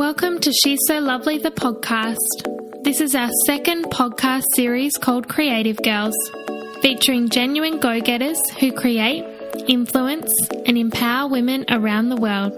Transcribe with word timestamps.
Welcome 0.00 0.40
to 0.40 0.50
She's 0.50 0.78
So 0.86 0.98
Lovely, 0.98 1.36
the 1.36 1.50
podcast. 1.50 2.84
This 2.84 3.02
is 3.02 3.14
our 3.14 3.28
second 3.44 3.84
podcast 3.90 4.44
series 4.56 4.96
called 4.96 5.28
Creative 5.28 5.76
Girls, 5.82 6.14
featuring 6.80 7.28
genuine 7.28 7.80
go 7.80 8.00
getters 8.00 8.40
who 8.58 8.72
create, 8.72 9.22
influence, 9.68 10.32
and 10.64 10.78
empower 10.78 11.28
women 11.28 11.66
around 11.68 12.08
the 12.08 12.16
world. 12.16 12.54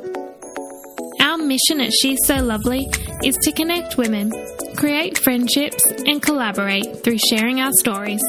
Our 1.21 1.37
mission 1.37 1.81
at 1.81 1.93
She's 1.93 2.21
So 2.27 2.37
Lovely 2.37 2.89
is 3.25 3.35
to 3.39 3.51
connect 3.51 3.97
women, 3.97 4.31
create 4.77 5.19
friendships, 5.19 5.85
and 6.07 6.23
collaborate 6.23 7.03
through 7.03 7.19
sharing 7.29 7.61
our 7.61 7.73
stories. 7.81 8.23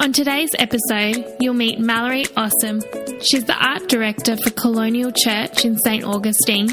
On 0.00 0.12
today's 0.12 0.50
episode, 0.58 1.24
you'll 1.38 1.54
meet 1.54 1.78
Mallory 1.78 2.24
Awesome. 2.36 2.80
She's 3.24 3.44
the 3.44 3.54
art 3.54 3.88
director 3.88 4.36
for 4.36 4.50
Colonial 4.50 5.12
Church 5.12 5.64
in 5.64 5.78
St. 5.78 6.02
Augustine. 6.04 6.68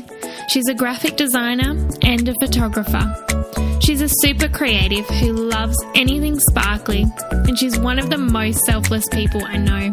She's 0.48 0.68
a 0.68 0.74
graphic 0.74 1.16
designer 1.16 1.72
and 2.02 2.28
a 2.28 2.34
photographer. 2.42 3.06
She's 3.82 4.02
a 4.02 4.10
super 4.10 4.50
creative 4.50 5.08
who 5.08 5.32
loves 5.34 5.78
anything 5.94 6.40
sparkly, 6.40 7.06
and 7.32 7.58
she's 7.58 7.78
one 7.78 8.00
of 8.00 8.10
the 8.10 8.18
most 8.18 8.66
selfless 8.66 9.06
people 9.12 9.46
I 9.46 9.58
know. 9.58 9.92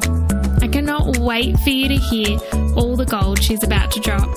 I 0.63 0.69
cannot 0.69 1.19
wait 1.19 1.59
for 1.61 1.71
you 1.71 1.89
to 1.89 1.97
hear 1.97 2.39
all 2.75 2.97
the 2.97 3.05
gold 3.05 3.43
she's 3.43 3.63
about 3.63 3.91
to 3.93 4.01
drop. 4.01 4.29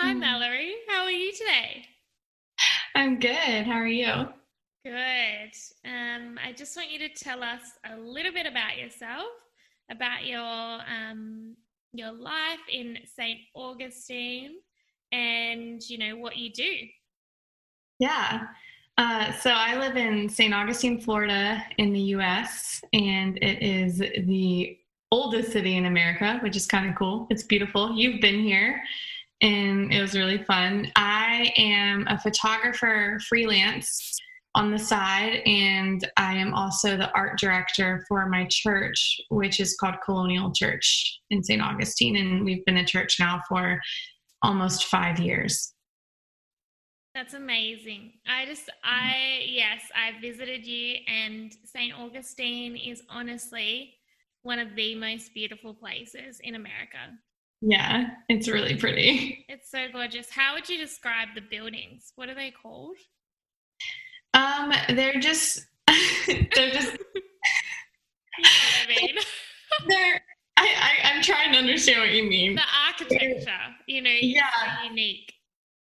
Hi, 0.00 0.12
Mallory. 0.12 0.74
How 0.88 1.04
are 1.04 1.10
you 1.10 1.32
today? 1.32 1.84
I'm 2.96 3.20
good. 3.20 3.66
How 3.66 3.74
are 3.74 3.86
you? 3.86 4.39
Good. 4.84 5.52
Um, 5.84 6.38
I 6.42 6.52
just 6.56 6.74
want 6.74 6.90
you 6.90 6.98
to 7.00 7.08
tell 7.10 7.42
us 7.42 7.60
a 7.84 7.98
little 7.98 8.32
bit 8.32 8.46
about 8.46 8.78
yourself, 8.78 9.28
about 9.90 10.24
your 10.24 10.40
um, 10.40 11.54
your 11.92 12.12
life 12.12 12.60
in 12.72 12.96
St. 13.04 13.40
Augustine, 13.54 14.52
and 15.12 15.82
you 15.86 15.98
know 15.98 16.16
what 16.16 16.38
you 16.38 16.50
do. 16.50 16.72
Yeah. 17.98 18.46
Uh, 18.96 19.32
so 19.32 19.50
I 19.50 19.78
live 19.78 19.96
in 19.96 20.30
St. 20.30 20.54
Augustine, 20.54 20.98
Florida, 20.98 21.62
in 21.76 21.92
the 21.92 22.00
U.S., 22.00 22.82
and 22.94 23.36
it 23.38 23.62
is 23.62 23.98
the 23.98 24.78
oldest 25.12 25.52
city 25.52 25.76
in 25.76 25.86
America, 25.86 26.38
which 26.42 26.56
is 26.56 26.66
kind 26.66 26.88
of 26.88 26.96
cool. 26.96 27.26
It's 27.28 27.42
beautiful. 27.42 27.94
You've 27.94 28.20
been 28.22 28.40
here, 28.40 28.82
and 29.42 29.92
it 29.92 30.00
was 30.00 30.14
really 30.14 30.42
fun. 30.44 30.90
I 30.96 31.52
am 31.58 32.06
a 32.08 32.18
photographer 32.18 33.20
freelance 33.28 34.20
on 34.54 34.72
the 34.72 34.78
side, 34.78 35.42
and 35.46 36.06
I 36.16 36.34
am 36.34 36.54
also 36.54 36.96
the 36.96 37.10
art 37.12 37.38
director 37.38 38.04
for 38.08 38.26
my 38.26 38.46
church, 38.50 39.20
which 39.28 39.60
is 39.60 39.76
called 39.78 39.96
Colonial 40.04 40.52
Church 40.52 41.20
in 41.30 41.42
St. 41.42 41.62
Augustine. 41.62 42.16
And 42.16 42.44
we've 42.44 42.64
been 42.64 42.78
a 42.78 42.84
church 42.84 43.16
now 43.20 43.40
for 43.48 43.80
almost 44.42 44.86
five 44.86 45.20
years. 45.20 45.72
That's 47.14 47.34
amazing. 47.34 48.12
I 48.28 48.46
just, 48.46 48.70
I, 48.84 49.42
yes, 49.46 49.82
I 49.94 50.20
visited 50.20 50.66
you, 50.66 50.96
and 51.08 51.52
St. 51.64 51.92
Augustine 51.96 52.76
is 52.76 53.02
honestly 53.08 53.94
one 54.42 54.58
of 54.58 54.74
the 54.74 54.94
most 54.94 55.34
beautiful 55.34 55.74
places 55.74 56.40
in 56.42 56.54
America. 56.54 56.98
Yeah, 57.60 58.06
it's 58.28 58.48
really 58.48 58.76
pretty. 58.76 59.44
It's 59.48 59.70
so 59.70 59.86
gorgeous. 59.92 60.30
How 60.30 60.54
would 60.54 60.68
you 60.68 60.78
describe 60.78 61.28
the 61.34 61.42
buildings? 61.42 62.12
What 62.14 62.28
are 62.28 62.34
they 62.34 62.52
called? 62.52 62.96
Um, 64.34 64.72
they're 64.90 65.20
just 65.20 65.66
they're 66.26 66.70
just 66.70 66.96
I 68.38 68.88
mean. 68.88 69.16
they're 69.88 70.20
I, 70.56 70.66
I 70.66 71.10
I'm 71.10 71.22
trying 71.22 71.52
to 71.52 71.58
understand 71.58 72.00
what 72.00 72.10
you 72.10 72.24
mean. 72.24 72.54
The 72.54 72.62
architecture, 72.88 73.50
you 73.86 74.02
know, 74.02 74.10
yeah, 74.10 74.42
unique. 74.86 75.32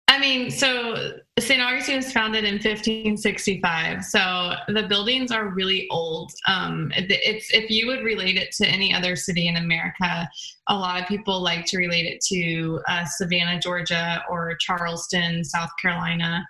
I 0.07 0.19
mean, 0.19 0.51
so 0.51 1.19
St. 1.39 1.61
Augustine 1.61 1.97
was 1.97 2.11
founded 2.11 2.43
in 2.43 2.53
1565. 2.53 4.03
So 4.05 4.53
the 4.67 4.83
buildings 4.87 5.31
are 5.31 5.49
really 5.49 5.87
old. 5.89 6.31
Um, 6.47 6.91
it's 6.95 7.51
if 7.53 7.69
you 7.69 7.87
would 7.87 8.03
relate 8.03 8.37
it 8.37 8.51
to 8.53 8.67
any 8.67 8.93
other 8.93 9.15
city 9.15 9.47
in 9.47 9.57
America, 9.57 10.29
a 10.67 10.75
lot 10.75 11.01
of 11.01 11.07
people 11.07 11.41
like 11.41 11.65
to 11.67 11.77
relate 11.77 12.05
it 12.05 12.21
to 12.27 12.79
uh, 12.87 13.03
Savannah, 13.05 13.59
Georgia, 13.59 14.23
or 14.29 14.55
Charleston, 14.59 15.43
South 15.43 15.71
Carolina. 15.81 16.47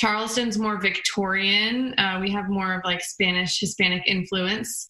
Charleston's 0.00 0.56
more 0.56 0.80
Victorian. 0.80 1.92
Uh, 1.98 2.18
we 2.22 2.30
have 2.30 2.48
more 2.48 2.72
of 2.72 2.80
like 2.86 3.02
Spanish 3.02 3.60
Hispanic 3.60 4.02
influence, 4.06 4.88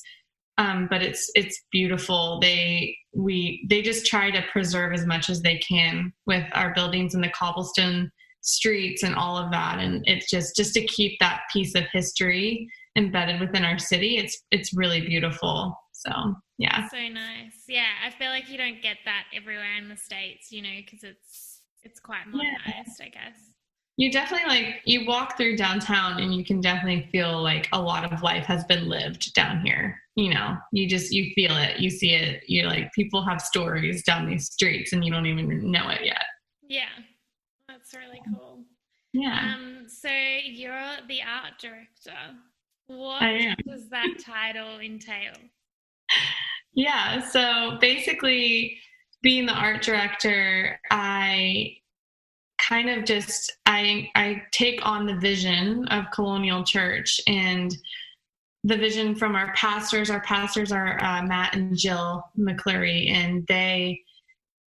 um, 0.56 0.86
but 0.88 1.02
it's 1.02 1.28
it's 1.34 1.64
beautiful. 1.72 2.38
They 2.40 2.96
we 3.12 3.66
they 3.68 3.82
just 3.82 4.06
try 4.06 4.30
to 4.30 4.40
preserve 4.52 4.92
as 4.92 5.06
much 5.06 5.28
as 5.28 5.42
they 5.42 5.58
can 5.58 6.12
with 6.26 6.44
our 6.52 6.72
buildings 6.74 7.14
and 7.14 7.24
the 7.24 7.30
cobblestone 7.30 8.08
streets 8.42 9.02
and 9.02 9.16
all 9.16 9.36
of 9.36 9.50
that. 9.50 9.80
And 9.80 10.04
it's 10.06 10.30
just 10.30 10.54
just 10.54 10.74
to 10.74 10.86
keep 10.86 11.18
that 11.18 11.40
piece 11.52 11.74
of 11.74 11.82
history 11.92 12.68
embedded 12.96 13.40
within 13.40 13.64
our 13.64 13.80
city. 13.80 14.16
It's 14.16 14.40
it's 14.52 14.72
really 14.72 15.00
beautiful. 15.00 15.76
So 15.92 16.12
yeah, 16.58 16.86
so 16.88 16.98
nice. 17.08 17.64
Yeah, 17.66 17.90
I 18.06 18.10
feel 18.10 18.28
like 18.28 18.48
you 18.48 18.58
don't 18.58 18.80
get 18.80 18.98
that 19.06 19.24
everywhere 19.34 19.76
in 19.76 19.88
the 19.88 19.96
states, 19.96 20.52
you 20.52 20.62
know, 20.62 20.76
because 20.76 21.02
it's 21.02 21.62
it's 21.82 21.98
quite 21.98 22.28
modernized, 22.28 23.00
yeah. 23.00 23.06
I 23.06 23.08
guess 23.08 23.50
you 24.00 24.10
definitely 24.10 24.48
like 24.48 24.80
you 24.84 25.06
walk 25.06 25.36
through 25.36 25.56
downtown 25.56 26.20
and 26.20 26.34
you 26.34 26.44
can 26.44 26.60
definitely 26.60 27.08
feel 27.12 27.42
like 27.42 27.68
a 27.72 27.80
lot 27.80 28.10
of 28.10 28.22
life 28.22 28.46
has 28.46 28.64
been 28.64 28.88
lived 28.88 29.34
down 29.34 29.60
here 29.60 30.00
you 30.20 30.34
know? 30.34 30.56
You 30.72 30.88
just 30.88 31.12
you 31.12 31.32
feel 31.34 31.56
it 31.56 31.80
you 31.80 31.90
see 31.90 32.12
it 32.12 32.44
you 32.46 32.66
like 32.66 32.92
people 32.92 33.22
have 33.22 33.40
stories 33.40 34.02
down 34.02 34.26
these 34.26 34.50
streets 34.50 34.92
and 34.92 35.04
you 35.04 35.12
don't 35.12 35.26
even 35.26 35.70
know 35.70 35.88
it 35.88 36.04
yet. 36.04 36.24
Yeah 36.68 36.88
that's 37.68 37.94
really 37.94 38.20
cool. 38.34 38.64
Yeah. 39.12 39.54
Um 39.54 39.86
so 39.88 40.08
you're 40.08 40.96
the 41.08 41.20
art 41.22 41.54
director. 41.60 42.18
What 42.86 43.22
does 43.66 43.88
that 43.90 44.16
title 44.24 44.78
entail? 44.80 45.34
Yeah 46.74 47.20
so 47.20 47.78
basically 47.80 48.78
being 49.22 49.44
the 49.44 49.52
art 49.52 49.82
director 49.82 50.80
i 50.90 51.76
kind 52.70 52.88
of 52.88 53.04
just 53.04 53.52
I 53.66 54.08
I 54.14 54.42
take 54.52 54.86
on 54.86 55.04
the 55.04 55.16
vision 55.16 55.86
of 55.88 56.04
Colonial 56.14 56.62
Church 56.62 57.20
and 57.26 57.76
the 58.62 58.76
vision 58.76 59.16
from 59.16 59.34
our 59.34 59.52
pastors. 59.54 60.08
Our 60.08 60.20
pastors 60.20 60.70
are 60.70 61.02
uh, 61.02 61.22
Matt 61.22 61.56
and 61.56 61.76
Jill 61.76 62.22
McCleary, 62.38 63.10
and 63.10 63.44
they, 63.48 64.00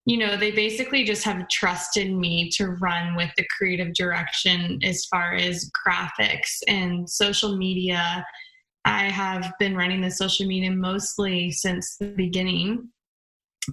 you 0.05 0.17
know, 0.17 0.35
they 0.35 0.51
basically 0.51 1.05
just 1.05 1.23
have 1.23 1.47
trusted 1.47 2.11
me 2.11 2.49
to 2.57 2.71
run 2.81 3.15
with 3.15 3.31
the 3.37 3.45
creative 3.57 3.93
direction 3.93 4.79
as 4.83 5.05
far 5.05 5.35
as 5.35 5.71
graphics 5.87 6.59
and 6.67 7.09
social 7.09 7.55
media. 7.55 8.25
I 8.83 9.03
have 9.03 9.53
been 9.59 9.77
running 9.77 10.01
the 10.01 10.11
social 10.11 10.45
media 10.45 10.71
mostly 10.71 11.51
since 11.51 11.95
the 11.97 12.07
beginning 12.07 12.89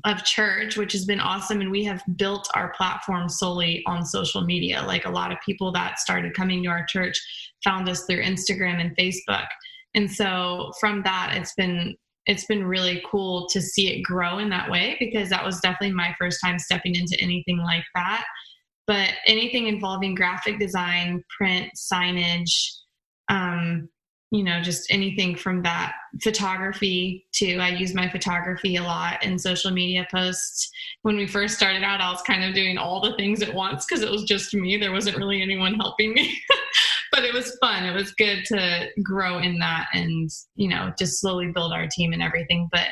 of 0.04 0.24
church, 0.24 0.76
which 0.76 0.92
has 0.92 1.04
been 1.04 1.20
awesome. 1.20 1.60
And 1.60 1.70
we 1.70 1.84
have 1.84 2.02
built 2.16 2.48
our 2.54 2.72
platform 2.72 3.28
solely 3.28 3.82
on 3.86 4.04
social 4.04 4.42
media. 4.42 4.82
Like 4.86 5.04
a 5.04 5.10
lot 5.10 5.32
of 5.32 5.38
people 5.44 5.72
that 5.72 5.98
started 5.98 6.34
coming 6.34 6.62
to 6.62 6.68
our 6.68 6.84
church 6.86 7.18
found 7.64 7.88
us 7.88 8.04
through 8.04 8.22
Instagram 8.22 8.80
and 8.80 8.96
Facebook. 8.96 9.46
And 9.94 10.10
so 10.10 10.72
from 10.80 11.02
that, 11.02 11.34
it's 11.36 11.54
been 11.54 11.96
it's 12.26 12.44
been 12.44 12.64
really 12.64 13.02
cool 13.10 13.48
to 13.48 13.60
see 13.60 13.88
it 13.88 14.02
grow 14.02 14.38
in 14.38 14.50
that 14.50 14.70
way 14.70 14.96
because 15.00 15.30
that 15.30 15.44
was 15.44 15.58
definitely 15.60 15.92
my 15.92 16.14
first 16.18 16.38
time 16.44 16.58
stepping 16.58 16.94
into 16.94 17.16
anything 17.18 17.58
like 17.58 17.84
that. 17.94 18.24
But 18.86 19.10
anything 19.26 19.66
involving 19.66 20.14
graphic 20.14 20.58
design, 20.58 21.24
print, 21.36 21.70
signage, 21.76 22.52
um, 23.30 23.88
you 24.30 24.44
know, 24.44 24.60
just 24.62 24.86
anything 24.90 25.34
from 25.34 25.62
that 25.62 25.94
photography 26.22 27.26
to 27.32 27.56
I 27.56 27.70
use 27.70 27.94
my 27.94 28.08
photography 28.08 28.76
a 28.76 28.82
lot 28.82 29.24
in 29.24 29.38
social 29.38 29.72
media 29.72 30.06
posts. 30.10 30.70
When 31.02 31.16
we 31.16 31.26
first 31.26 31.56
started 31.56 31.82
out, 31.82 32.00
I 32.00 32.10
was 32.12 32.22
kind 32.22 32.44
of 32.44 32.54
doing 32.54 32.78
all 32.78 33.00
the 33.00 33.16
things 33.16 33.42
at 33.42 33.52
once 33.52 33.84
because 33.84 34.02
it 34.02 34.10
was 34.10 34.22
just 34.22 34.54
me. 34.54 34.76
There 34.76 34.92
wasn't 34.92 35.16
really 35.16 35.42
anyone 35.42 35.74
helping 35.74 36.12
me. 36.12 36.40
but 37.12 37.24
it 37.24 37.34
was 37.34 37.58
fun. 37.60 37.84
It 37.84 37.94
was 37.94 38.12
good 38.12 38.44
to 38.46 38.88
grow 39.02 39.38
in 39.38 39.58
that 39.58 39.88
and, 39.92 40.30
you 40.54 40.68
know, 40.68 40.92
just 40.96 41.20
slowly 41.20 41.50
build 41.52 41.72
our 41.72 41.88
team 41.88 42.12
and 42.12 42.22
everything. 42.22 42.68
But 42.70 42.88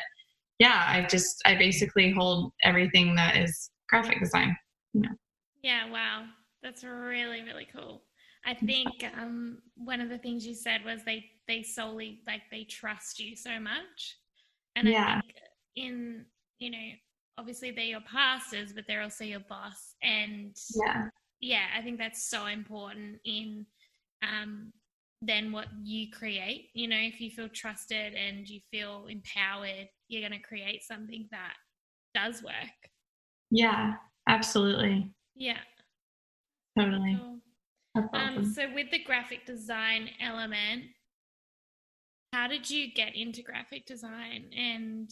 yeah, 0.59 0.83
I 0.87 1.07
just 1.09 1.41
I 1.45 1.55
basically 1.55 2.11
hold 2.11 2.51
everything 2.63 3.15
that 3.15 3.37
is 3.37 3.71
graphic 3.87 4.19
design, 4.19 4.57
you 4.93 5.01
know. 5.01 5.15
Yeah, 5.63 5.89
wow. 5.89 6.25
That's 6.61 6.83
really, 6.83 7.43
really 7.43 7.67
cool. 7.73 8.01
I 8.45 8.53
think 8.53 9.05
um, 9.17 9.59
one 9.75 10.01
of 10.01 10.09
the 10.09 10.17
things 10.17 10.45
you 10.45 10.55
said 10.55 10.83
was 10.85 11.03
they 11.05 11.25
they 11.47 11.63
solely 11.63 12.21
like 12.25 12.41
they 12.51 12.63
trust 12.63 13.19
you 13.19 13.35
so 13.35 13.59
much, 13.59 14.17
and 14.75 14.87
yeah. 14.87 15.17
I 15.17 15.21
think 15.21 15.33
in 15.75 16.25
you 16.59 16.71
know 16.71 16.87
obviously 17.37 17.71
they're 17.71 17.85
your 17.85 18.01
pastors, 18.01 18.73
but 18.73 18.85
they're 18.87 19.01
also 19.01 19.23
your 19.23 19.41
boss, 19.41 19.95
and 20.01 20.55
yeah, 20.75 21.07
yeah, 21.41 21.65
I 21.77 21.81
think 21.81 21.97
that's 21.97 22.29
so 22.29 22.45
important 22.47 23.17
in 23.25 23.65
um, 24.23 24.71
then 25.21 25.51
what 25.51 25.67
you 25.83 26.09
create. 26.11 26.69
You 26.73 26.87
know, 26.87 26.99
if 26.99 27.19
you 27.19 27.29
feel 27.29 27.49
trusted 27.49 28.13
and 28.13 28.47
you 28.47 28.61
feel 28.71 29.07
empowered, 29.09 29.89
you're 30.07 30.27
going 30.27 30.39
to 30.39 30.47
create 30.47 30.83
something 30.83 31.27
that 31.31 31.53
does 32.13 32.41
work. 32.43 32.53
Yeah, 33.51 33.93
absolutely. 34.27 35.11
Yeah. 35.35 35.57
Totally. 36.77 37.17
Cool. 37.19 37.38
Um, 38.13 38.45
so, 38.45 38.67
with 38.73 38.91
the 38.91 39.03
graphic 39.03 39.45
design 39.45 40.09
element, 40.21 40.83
how 42.33 42.47
did 42.47 42.69
you 42.69 42.91
get 42.93 43.15
into 43.15 43.41
graphic 43.41 43.85
design? 43.85 44.45
And, 44.55 45.09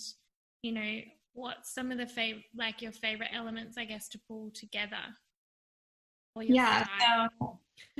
you 0.61 0.71
know, 0.71 0.99
what's 1.33 1.73
some 1.73 1.91
of 1.91 1.97
the 1.97 2.07
favorite, 2.07 2.45
like 2.55 2.81
your 2.81 2.91
favorite 2.91 3.29
elements, 3.33 3.77
I 3.77 3.85
guess, 3.85 4.07
to 4.09 4.19
pull 4.27 4.51
together? 4.53 4.97
yeah. 6.41 6.85
So, 7.39 7.59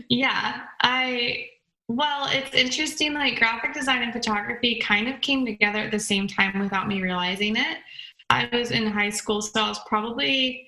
yeah. 0.09 0.61
I, 0.81 1.47
well, 1.87 2.27
it's 2.31 2.53
interesting. 2.53 3.13
Like 3.13 3.39
graphic 3.39 3.73
design 3.73 4.03
and 4.03 4.13
photography 4.13 4.79
kind 4.79 5.07
of 5.07 5.21
came 5.21 5.45
together 5.45 5.79
at 5.79 5.91
the 5.91 5.99
same 5.99 6.27
time 6.27 6.59
without 6.59 6.87
me 6.87 7.01
realizing 7.01 7.55
it. 7.55 7.77
I 8.29 8.49
was 8.51 8.71
in 8.71 8.85
high 8.87 9.09
school, 9.09 9.41
so 9.41 9.61
I 9.61 9.69
was 9.69 9.79
probably, 9.87 10.66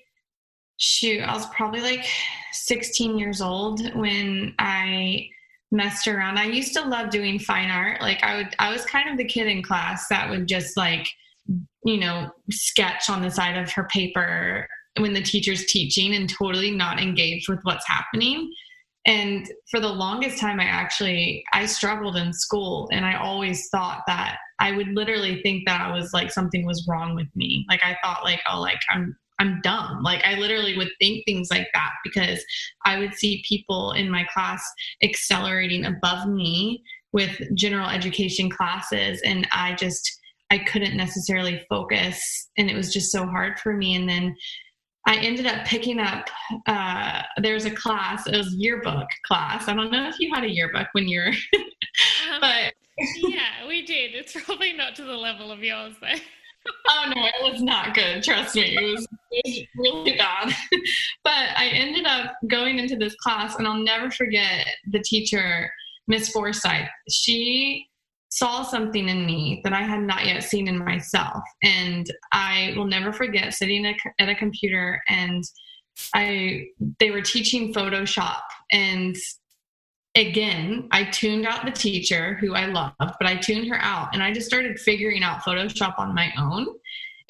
shoot, 0.80 1.20
I 1.20 1.34
was 1.34 1.46
probably 1.46 1.80
like 1.80 2.06
16 2.52 3.18
years 3.18 3.40
old 3.40 3.94
when 3.94 4.54
I 4.58 5.28
messed 5.70 6.08
around. 6.08 6.38
I 6.38 6.46
used 6.46 6.72
to 6.74 6.82
love 6.82 7.10
doing 7.10 7.38
fine 7.38 7.70
art. 7.70 8.00
Like 8.00 8.22
I 8.24 8.36
would, 8.38 8.56
I 8.58 8.72
was 8.72 8.84
kind 8.84 9.08
of 9.08 9.16
the 9.16 9.24
kid 9.24 9.46
in 9.46 9.62
class 9.62 10.08
that 10.08 10.28
would 10.28 10.48
just 10.48 10.76
like, 10.76 11.06
you 11.84 11.98
know, 11.98 12.30
sketch 12.50 13.08
on 13.08 13.22
the 13.22 13.30
side 13.30 13.56
of 13.56 13.70
her 13.72 13.84
paper 13.84 14.66
when 14.98 15.12
the 15.12 15.22
teacher's 15.22 15.66
teaching 15.66 16.14
and 16.14 16.28
totally 16.28 16.70
not 16.70 17.00
engaged 17.00 17.48
with 17.48 17.60
what's 17.62 17.86
happening 17.86 18.50
and 19.06 19.50
for 19.70 19.80
the 19.80 19.88
longest 19.88 20.38
time 20.38 20.60
i 20.60 20.64
actually 20.64 21.42
i 21.54 21.64
struggled 21.64 22.16
in 22.16 22.32
school 22.32 22.86
and 22.92 23.06
i 23.06 23.14
always 23.14 23.68
thought 23.68 24.02
that 24.06 24.36
i 24.58 24.72
would 24.72 24.88
literally 24.88 25.40
think 25.42 25.62
that 25.66 25.80
i 25.80 25.90
was 25.90 26.12
like 26.12 26.30
something 26.30 26.66
was 26.66 26.86
wrong 26.86 27.14
with 27.14 27.28
me 27.34 27.64
like 27.70 27.80
i 27.82 27.96
thought 28.02 28.24
like 28.24 28.40
oh 28.52 28.60
like 28.60 28.80
i'm 28.90 29.16
i'm 29.40 29.60
dumb 29.62 30.02
like 30.02 30.24
i 30.24 30.34
literally 30.36 30.76
would 30.76 30.90
think 31.00 31.24
things 31.24 31.48
like 31.50 31.68
that 31.74 31.90
because 32.04 32.44
i 32.86 32.98
would 32.98 33.14
see 33.14 33.42
people 33.48 33.92
in 33.92 34.08
my 34.08 34.24
class 34.32 34.62
accelerating 35.02 35.86
above 35.86 36.28
me 36.28 36.82
with 37.12 37.40
general 37.54 37.88
education 37.88 38.48
classes 38.48 39.20
and 39.24 39.48
i 39.52 39.74
just 39.74 40.20
i 40.50 40.58
couldn't 40.58 40.96
necessarily 40.96 41.64
focus 41.68 42.48
and 42.56 42.70
it 42.70 42.76
was 42.76 42.92
just 42.92 43.10
so 43.10 43.26
hard 43.26 43.58
for 43.58 43.76
me 43.76 43.96
and 43.96 44.08
then 44.08 44.34
I 45.06 45.16
ended 45.16 45.46
up 45.46 45.64
picking 45.64 45.98
up. 45.98 46.28
Uh, 46.66 47.22
there 47.38 47.54
was 47.54 47.64
a 47.64 47.70
class. 47.70 48.26
It 48.26 48.36
was 48.36 48.54
yearbook 48.54 49.08
class. 49.26 49.66
I 49.66 49.74
don't 49.74 49.90
know 49.90 50.08
if 50.08 50.20
you 50.20 50.32
had 50.32 50.44
a 50.44 50.50
yearbook 50.50 50.88
when 50.92 51.08
you 51.08 51.20
were, 51.20 51.28
um, 52.30 52.40
but 52.40 52.74
yeah, 53.16 53.66
we 53.66 53.84
did. 53.84 54.14
It's 54.14 54.32
probably 54.32 54.72
not 54.72 54.94
to 54.96 55.04
the 55.04 55.16
level 55.16 55.50
of 55.50 55.62
yours, 55.62 55.94
though. 56.00 56.08
oh 56.90 57.12
no, 57.14 57.26
it 57.26 57.52
was 57.52 57.62
not 57.62 57.94
good. 57.94 58.22
Trust 58.22 58.54
me, 58.56 58.76
it 58.76 58.82
was, 58.82 59.06
was 59.30 59.60
really 59.76 60.16
bad. 60.16 60.52
but 61.24 61.56
I 61.56 61.70
ended 61.72 62.06
up 62.06 62.34
going 62.48 62.78
into 62.78 62.96
this 62.96 63.14
class, 63.16 63.56
and 63.56 63.66
I'll 63.66 63.82
never 63.82 64.10
forget 64.10 64.66
the 64.90 65.00
teacher, 65.00 65.70
Miss 66.06 66.30
Forsyth. 66.30 66.88
She 67.10 67.86
saw 68.30 68.62
something 68.62 69.08
in 69.08 69.26
me 69.26 69.60
that 69.64 69.72
I 69.72 69.82
had 69.82 70.02
not 70.02 70.24
yet 70.24 70.44
seen 70.44 70.68
in 70.68 70.78
myself. 70.78 71.42
And 71.62 72.10
I 72.32 72.74
will 72.76 72.86
never 72.86 73.12
forget 73.12 73.54
sitting 73.54 73.84
at 73.86 74.28
a 74.28 74.34
computer 74.36 75.02
and 75.08 75.42
I 76.14 76.66
they 77.00 77.10
were 77.10 77.20
teaching 77.20 77.74
Photoshop 77.74 78.40
and 78.72 79.16
again, 80.16 80.88
I 80.90 81.04
tuned 81.04 81.46
out 81.46 81.64
the 81.64 81.70
teacher 81.70 82.34
who 82.40 82.54
I 82.54 82.66
loved, 82.66 82.94
but 82.98 83.26
I 83.26 83.36
tuned 83.36 83.68
her 83.68 83.78
out 83.80 84.08
and 84.12 84.22
I 84.22 84.32
just 84.32 84.46
started 84.46 84.78
figuring 84.78 85.22
out 85.22 85.42
Photoshop 85.42 85.98
on 85.98 86.14
my 86.14 86.32
own. 86.38 86.66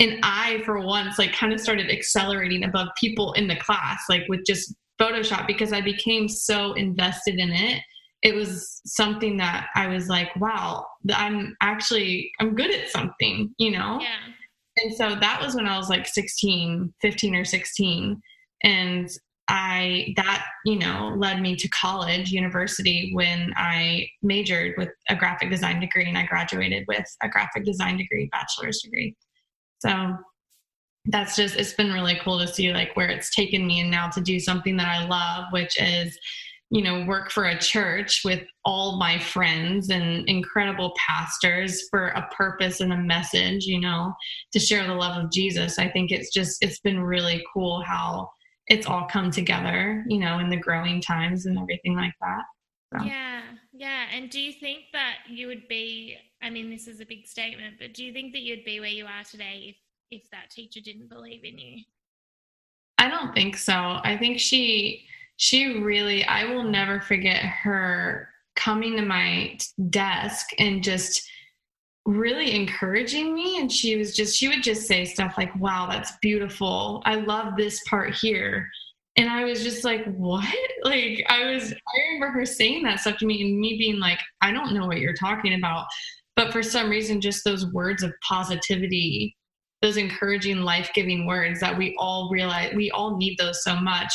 And 0.00 0.18
I, 0.22 0.62
for 0.64 0.80
once, 0.80 1.18
like 1.18 1.32
kind 1.32 1.52
of 1.52 1.60
started 1.60 1.90
accelerating 1.90 2.64
above 2.64 2.88
people 2.98 3.32
in 3.34 3.46
the 3.46 3.56
class, 3.56 4.02
like 4.08 4.22
with 4.28 4.40
just 4.46 4.74
Photoshop 5.00 5.46
because 5.46 5.72
I 5.72 5.80
became 5.80 6.28
so 6.28 6.72
invested 6.72 7.38
in 7.38 7.50
it 7.50 7.80
it 8.22 8.34
was 8.34 8.80
something 8.84 9.36
that 9.38 9.68
I 9.74 9.86
was 9.86 10.08
like, 10.08 10.34
wow, 10.36 10.86
I'm 11.10 11.56
actually 11.60 12.30
I'm 12.38 12.54
good 12.54 12.70
at 12.70 12.88
something, 12.90 13.54
you 13.58 13.70
know? 13.70 13.98
Yeah. 14.00 14.84
And 14.84 14.94
so 14.94 15.16
that 15.18 15.40
was 15.42 15.54
when 15.54 15.66
I 15.66 15.76
was 15.76 15.88
like 15.88 16.06
16, 16.06 16.92
15 17.00 17.34
or 17.34 17.44
16 17.44 18.20
and 18.62 19.10
I 19.48 20.12
that, 20.16 20.46
you 20.64 20.78
know, 20.78 21.14
led 21.16 21.40
me 21.40 21.56
to 21.56 21.68
college, 21.68 22.30
university 22.30 23.10
when 23.14 23.52
I 23.56 24.06
majored 24.22 24.74
with 24.76 24.90
a 25.08 25.16
graphic 25.16 25.50
design 25.50 25.80
degree 25.80 26.06
and 26.06 26.16
I 26.16 26.26
graduated 26.26 26.84
with 26.86 27.04
a 27.22 27.28
graphic 27.28 27.64
design 27.64 27.96
degree, 27.96 28.28
bachelor's 28.30 28.82
degree. 28.82 29.16
So 29.80 30.16
that's 31.06 31.36
just 31.36 31.56
it's 31.56 31.74
been 31.74 31.92
really 31.92 32.18
cool 32.22 32.38
to 32.38 32.46
see 32.46 32.72
like 32.72 32.94
where 32.96 33.08
it's 33.08 33.34
taken 33.34 33.66
me 33.66 33.80
and 33.80 33.90
now 33.90 34.08
to 34.10 34.20
do 34.20 34.38
something 34.38 34.76
that 34.76 34.88
I 34.88 35.06
love, 35.06 35.46
which 35.50 35.80
is 35.80 36.18
you 36.70 36.82
know, 36.82 37.04
work 37.04 37.32
for 37.32 37.46
a 37.46 37.58
church 37.58 38.22
with 38.24 38.44
all 38.64 38.96
my 38.96 39.18
friends 39.18 39.90
and 39.90 40.26
incredible 40.28 40.94
pastors 40.96 41.88
for 41.90 42.08
a 42.08 42.28
purpose 42.28 42.80
and 42.80 42.92
a 42.92 42.96
message, 42.96 43.66
you 43.66 43.80
know, 43.80 44.14
to 44.52 44.60
share 44.60 44.86
the 44.86 44.94
love 44.94 45.22
of 45.22 45.32
Jesus. 45.32 45.80
I 45.80 45.88
think 45.88 46.12
it's 46.12 46.32
just, 46.32 46.62
it's 46.62 46.78
been 46.78 47.00
really 47.00 47.44
cool 47.52 47.82
how 47.82 48.30
it's 48.68 48.86
all 48.86 49.08
come 49.10 49.32
together, 49.32 50.04
you 50.06 50.20
know, 50.20 50.38
in 50.38 50.48
the 50.48 50.56
growing 50.56 51.00
times 51.00 51.46
and 51.46 51.58
everything 51.58 51.96
like 51.96 52.14
that. 52.20 52.42
So. 52.94 53.04
Yeah, 53.04 53.42
yeah. 53.80 54.08
And 54.12 54.28
do 54.28 54.38
you 54.38 54.52
think 54.52 54.80
that 54.92 55.14
you 55.26 55.46
would 55.46 55.66
be, 55.66 56.18
I 56.42 56.50
mean, 56.50 56.68
this 56.68 56.86
is 56.86 57.00
a 57.00 57.06
big 57.06 57.26
statement, 57.26 57.76
but 57.78 57.94
do 57.94 58.04
you 58.04 58.12
think 58.12 58.34
that 58.34 58.42
you'd 58.42 58.62
be 58.62 58.78
where 58.78 58.90
you 58.90 59.06
are 59.06 59.24
today 59.24 59.74
if, 60.10 60.20
if 60.20 60.30
that 60.32 60.50
teacher 60.50 60.80
didn't 60.84 61.08
believe 61.08 61.44
in 61.44 61.56
you? 61.56 61.82
I 62.98 63.08
don't 63.08 63.34
think 63.34 63.56
so. 63.56 63.72
I 63.72 64.18
think 64.20 64.38
she, 64.38 65.06
she 65.38 65.78
really, 65.78 66.22
I 66.26 66.44
will 66.44 66.62
never 66.62 67.00
forget 67.00 67.38
her 67.38 68.28
coming 68.54 68.96
to 68.96 69.02
my 69.02 69.56
desk 69.88 70.48
and 70.58 70.84
just 70.84 71.26
really 72.04 72.54
encouraging 72.54 73.32
me. 73.32 73.60
And 73.62 73.72
she 73.72 73.96
was 73.96 74.14
just, 74.14 74.36
she 74.36 74.48
would 74.48 74.62
just 74.62 74.86
say 74.86 75.06
stuff 75.06 75.36
like, 75.38 75.58
wow, 75.58 75.88
that's 75.90 76.12
beautiful. 76.20 77.02
I 77.06 77.14
love 77.14 77.56
this 77.56 77.82
part 77.88 78.14
here. 78.14 78.68
And 79.16 79.28
I 79.28 79.44
was 79.44 79.62
just 79.62 79.84
like, 79.84 80.04
what? 80.14 80.46
Like, 80.82 81.22
I 81.28 81.52
was, 81.52 81.72
I 81.74 82.00
remember 82.06 82.30
her 82.30 82.46
saying 82.46 82.84
that 82.84 83.00
stuff 83.00 83.18
to 83.18 83.26
me 83.26 83.42
and 83.42 83.60
me 83.60 83.76
being 83.76 83.98
like, 83.98 84.18
I 84.40 84.50
don't 84.50 84.72
know 84.72 84.86
what 84.86 84.98
you're 84.98 85.12
talking 85.12 85.52
about. 85.52 85.84
But 86.36 86.52
for 86.52 86.62
some 86.62 86.88
reason, 86.88 87.20
just 87.20 87.44
those 87.44 87.70
words 87.74 88.02
of 88.02 88.14
positivity, 88.26 89.36
those 89.82 89.98
encouraging, 89.98 90.62
life 90.62 90.90
giving 90.94 91.26
words 91.26 91.60
that 91.60 91.76
we 91.76 91.94
all 91.98 92.30
realize, 92.32 92.72
we 92.74 92.90
all 92.92 93.18
need 93.18 93.36
those 93.36 93.62
so 93.62 93.76
much 93.76 94.10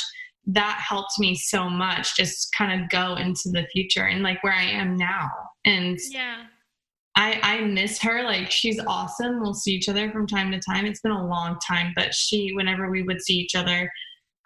that 0.47 0.83
helped 0.87 1.19
me 1.19 1.35
so 1.35 1.69
much 1.69 2.15
just 2.15 2.53
kind 2.55 2.81
of 2.81 2.89
go 2.89 3.15
into 3.15 3.49
the 3.49 3.65
future 3.71 4.05
and 4.05 4.23
like 4.23 4.43
where 4.43 4.53
I 4.53 4.63
am 4.63 4.95
now. 4.95 5.29
And 5.65 5.99
yeah. 6.09 6.43
I, 7.15 7.39
I 7.41 7.61
miss 7.61 8.01
her. 8.01 8.23
Like 8.23 8.51
she's 8.51 8.79
awesome. 8.87 9.41
We'll 9.41 9.53
see 9.53 9.73
each 9.73 9.89
other 9.89 10.11
from 10.11 10.27
time 10.27 10.51
to 10.51 10.59
time. 10.59 10.85
It's 10.85 11.01
been 11.01 11.11
a 11.11 11.27
long 11.27 11.57
time, 11.65 11.93
but 11.95 12.13
she, 12.13 12.53
whenever 12.53 12.89
we 12.89 13.03
would 13.03 13.21
see 13.21 13.35
each 13.35 13.55
other 13.55 13.91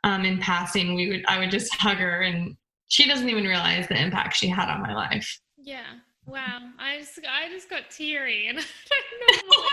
um, 0.04 0.26
in 0.26 0.40
passing, 0.40 0.96
we 0.96 1.10
would, 1.10 1.26
I 1.28 1.40
would 1.40 1.52
just 1.52 1.74
hug 1.76 1.98
her 1.98 2.22
and 2.22 2.56
she 2.88 3.08
doesn't 3.08 3.30
even 3.30 3.44
realize 3.44 3.88
the 3.88 4.02
impact 4.02 4.36
she 4.36 4.48
had 4.48 4.70
on 4.70 4.82
my 4.82 4.94
life. 4.94 5.40
Yeah. 5.58 5.86
Wow. 6.26 6.70
I 6.80 7.00
just, 7.00 7.20
I 7.20 7.50
just 7.50 7.70
got 7.70 7.90
teary 7.90 8.48
and 8.48 8.58
I 8.60 8.62
don't 8.62 9.48
know. 9.48 9.64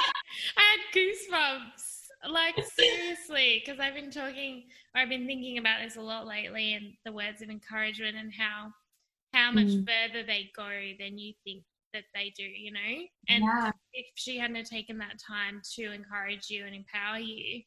I 0.57 0.63
had 0.63 0.95
goosebumps 0.95 1.97
like 2.29 2.55
seriously, 2.79 3.63
because 3.65 3.81
I've 3.81 3.95
been 3.95 4.11
talking 4.11 4.65
or 4.95 5.01
I've 5.01 5.09
been 5.09 5.27
thinking 5.27 5.59
about 5.59 5.83
this 5.83 5.97
a 5.97 6.01
lot 6.01 6.27
lately, 6.27 6.75
and 6.75 6.93
the 7.05 7.13
words 7.13 7.43
of 7.43 7.51
encouragement 7.51 8.17
and 8.17 8.33
how 8.33 8.71
how 9.33 9.53
much 9.53 9.67
mm. 9.67 9.87
further 9.87 10.25
they 10.27 10.51
go 10.57 10.69
than 10.99 11.19
you 11.19 11.35
think 11.45 11.63
that 11.93 12.05
they 12.15 12.33
do, 12.37 12.45
you 12.45 12.73
know. 12.73 13.05
And 13.29 13.45
yeah. 13.45 13.71
if 13.93 14.07
she 14.15 14.39
hadn't 14.39 14.67
taken 14.67 14.99
that 14.99 15.19
time 15.27 15.61
to 15.75 15.93
encourage 15.93 16.49
you 16.49 16.65
and 16.65 16.75
empower 16.75 17.19
you, 17.19 17.63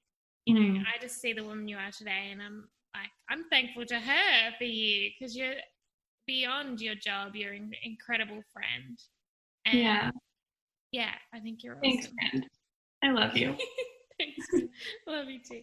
you 0.46 0.56
mm. 0.56 0.74
know, 0.76 0.82
I 0.82 1.02
just 1.02 1.22
see 1.22 1.34
the 1.34 1.44
woman 1.44 1.68
you 1.68 1.78
are 1.78 1.92
today, 1.92 2.30
and 2.32 2.42
I'm 2.42 2.68
like, 2.96 3.10
I'm 3.30 3.46
thankful 3.50 3.86
to 3.86 4.00
her 4.00 4.52
for 4.58 4.64
you 4.64 5.10
because 5.18 5.36
you're 5.36 5.56
beyond 6.26 6.82
your 6.82 6.96
job. 6.96 7.36
You're 7.36 7.54
an 7.54 7.72
incredible 7.84 8.42
friend. 8.54 9.00
And 9.66 9.80
yeah. 9.80 10.12
Yeah, 10.92 11.14
I 11.34 11.40
think 11.40 11.64
you're 11.64 11.78
awesome. 11.78 11.92
Thanks, 11.92 12.08
friend. 12.32 12.48
I 13.04 13.12
love 13.12 13.38
you. 13.38 13.56
Thanks. 14.20 14.70
Love 15.08 15.30
you 15.30 15.40
too. 15.40 15.62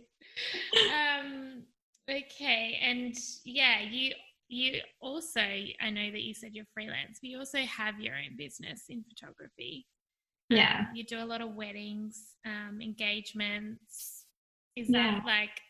Um, 0.93 1.63
okay, 2.11 2.79
and 2.83 3.15
yeah, 3.45 3.83
you 3.83 4.13
you 4.49 4.81
also 5.01 5.41
I 5.41 5.91
know 5.91 6.11
that 6.11 6.23
you 6.23 6.33
said 6.33 6.55
you're 6.55 6.67
freelance, 6.73 7.19
but 7.21 7.29
you 7.29 7.39
also 7.39 7.59
have 7.59 8.01
your 8.01 8.15
own 8.15 8.37
business 8.37 8.85
in 8.89 9.05
photography. 9.05 9.87
Yeah, 10.49 10.87
um, 10.89 10.89
you 10.95 11.05
do 11.05 11.19
a 11.19 11.27
lot 11.27 11.41
of 11.41 11.55
weddings, 11.55 12.37
um, 12.47 12.81
engagements. 12.81 14.16
Is 14.77 14.89
yeah. 14.91 15.21
that 15.21 15.25
like 15.25 15.61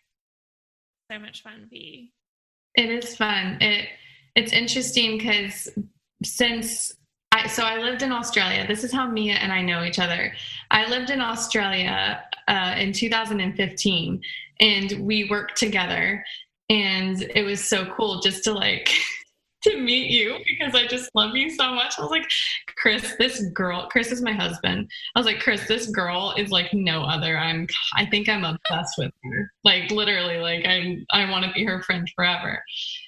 so 1.11 1.19
much 1.19 1.43
fun 1.43 1.67
for 1.69 1.75
you? 1.75 2.09
It 2.75 2.91
is 2.91 3.17
fun. 3.17 3.59
It 3.61 3.89
it's 4.35 4.53
interesting 4.53 5.17
because 5.17 5.69
since 6.23 6.93
I, 7.33 7.47
so 7.49 7.65
I 7.65 7.79
lived 7.79 8.03
in 8.03 8.13
Australia. 8.13 8.67
This 8.67 8.83
is 8.83 8.93
how 8.93 9.07
Mia 9.09 9.35
and 9.35 9.53
I 9.53 9.61
know 9.61 9.85
each 9.85 9.99
other. 9.99 10.33
I 10.71 10.89
lived 10.89 11.11
in 11.11 11.21
Australia 11.21 12.23
uh, 12.49 12.75
in 12.79 12.93
2015, 12.93 14.23
and 14.61 14.93
we 15.01 15.29
worked 15.29 15.57
together. 15.57 16.25
And 16.71 17.23
it 17.35 17.45
was 17.45 17.63
so 17.63 17.93
cool 17.97 18.21
just 18.21 18.45
to 18.45 18.53
like 18.53 18.91
to 19.63 19.79
meet 19.79 20.11
you 20.11 20.39
because 20.45 20.75
I 20.75 20.87
just 20.87 21.11
love 21.15 21.35
you 21.35 21.51
so 21.51 21.73
much. 21.73 21.99
I 21.99 22.03
was 22.03 22.11
like, 22.11 22.29
Chris, 22.77 23.15
this 23.19 23.43
girl, 23.55 23.89
Chris 23.91 24.13
is 24.13 24.23
my 24.23 24.33
husband. 24.33 24.89
I 25.15 25.19
was 25.19 25.27
like, 25.27 25.41
Chris, 25.41 25.67
this 25.67 25.87
girl 25.87 26.35
is 26.37 26.51
like 26.51 26.73
no 26.73 27.03
other. 27.03 27.37
I'm, 27.37 27.67
I 27.95 28.07
think 28.07 28.29
I'm 28.29 28.45
obsessed 28.45 28.95
with 28.99 29.13
her. 29.25 29.53
Like 29.65 29.91
literally, 29.91 30.39
like 30.39 30.65
I, 30.67 30.99
I 31.11 31.31
want 31.31 31.45
to 31.45 31.53
be 31.53 31.65
her 31.65 31.83
friend 31.83 32.09
forever. 32.15 32.63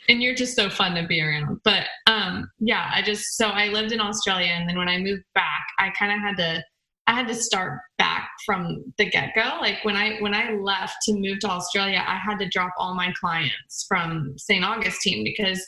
And 0.09 0.23
you're 0.23 0.35
just 0.35 0.57
so 0.57 0.71
fun 0.71 0.95
to 0.95 1.07
be 1.07 1.21
around. 1.21 1.61
But 1.65 1.85
um, 2.07 2.51
yeah, 2.59 2.91
I 2.93 3.03
just, 3.03 3.37
so 3.37 3.49
I 3.49 3.69
lived 3.69 3.93
in 3.93 4.01
Australia, 4.01 4.53
and 4.53 4.69
then 4.69 4.79
when 4.79 4.89
I 4.89 4.99
moved 4.99 5.25
back, 5.35 5.67
I 5.79 5.91
kind 5.91 6.13
of 6.13 6.19
had 6.21 6.37
to. 6.37 6.65
I 7.07 7.13
had 7.13 7.27
to 7.29 7.35
start 7.35 7.81
back 7.97 8.29
from 8.45 8.85
the 8.99 9.09
get 9.09 9.35
go. 9.35 9.57
Like 9.63 9.83
when 9.83 9.97
I 9.97 10.19
when 10.21 10.35
I 10.35 10.53
left 10.53 10.97
to 11.05 11.15
move 11.15 11.39
to 11.39 11.49
Australia, 11.49 12.05
I 12.07 12.17
had 12.17 12.39
to 12.39 12.49
drop 12.51 12.75
all 12.77 12.95
my 12.95 13.15
clients 13.19 13.87
from 13.89 14.35
St. 14.37 14.63
Augustine 14.63 15.25
because 15.25 15.67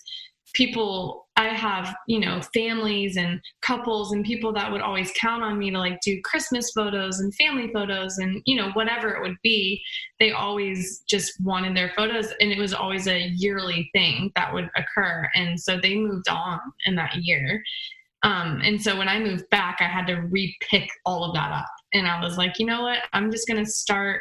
people 0.54 1.28
i 1.36 1.48
have 1.48 1.94
you 2.06 2.18
know 2.18 2.40
families 2.54 3.16
and 3.16 3.40
couples 3.62 4.12
and 4.12 4.24
people 4.24 4.52
that 4.52 4.70
would 4.70 4.80
always 4.80 5.12
count 5.16 5.42
on 5.42 5.58
me 5.58 5.70
to 5.70 5.78
like 5.78 6.00
do 6.00 6.20
christmas 6.22 6.70
photos 6.72 7.20
and 7.20 7.34
family 7.34 7.70
photos 7.72 8.18
and 8.18 8.42
you 8.46 8.56
know 8.56 8.70
whatever 8.72 9.10
it 9.10 9.22
would 9.22 9.36
be 9.42 9.82
they 10.20 10.32
always 10.32 11.02
just 11.08 11.40
wanted 11.40 11.76
their 11.76 11.92
photos 11.96 12.32
and 12.40 12.52
it 12.52 12.58
was 12.58 12.74
always 12.74 13.08
a 13.08 13.28
yearly 13.36 13.90
thing 13.92 14.30
that 14.36 14.52
would 14.52 14.70
occur. 14.76 15.28
And 15.34 15.58
so 15.58 15.78
they 15.78 15.96
moved 15.96 16.28
on 16.28 16.60
in 16.84 16.94
that 16.96 17.16
year. 17.16 17.62
Um, 18.22 18.60
and 18.62 18.80
so 18.80 18.96
when 18.96 19.08
i 19.08 19.18
moved 19.18 19.48
back 19.50 19.78
i 19.80 19.84
had 19.84 20.06
to 20.06 20.16
repick 20.16 20.88
all 21.06 21.24
of 21.24 21.34
that 21.34 21.52
up. 21.52 21.66
And 21.94 22.06
i 22.06 22.22
was 22.22 22.36
like 22.36 22.58
you 22.58 22.66
know 22.66 22.82
what? 22.82 22.98
I'm 23.12 23.30
just 23.30 23.48
going 23.48 23.64
to 23.64 23.70
start 23.70 24.20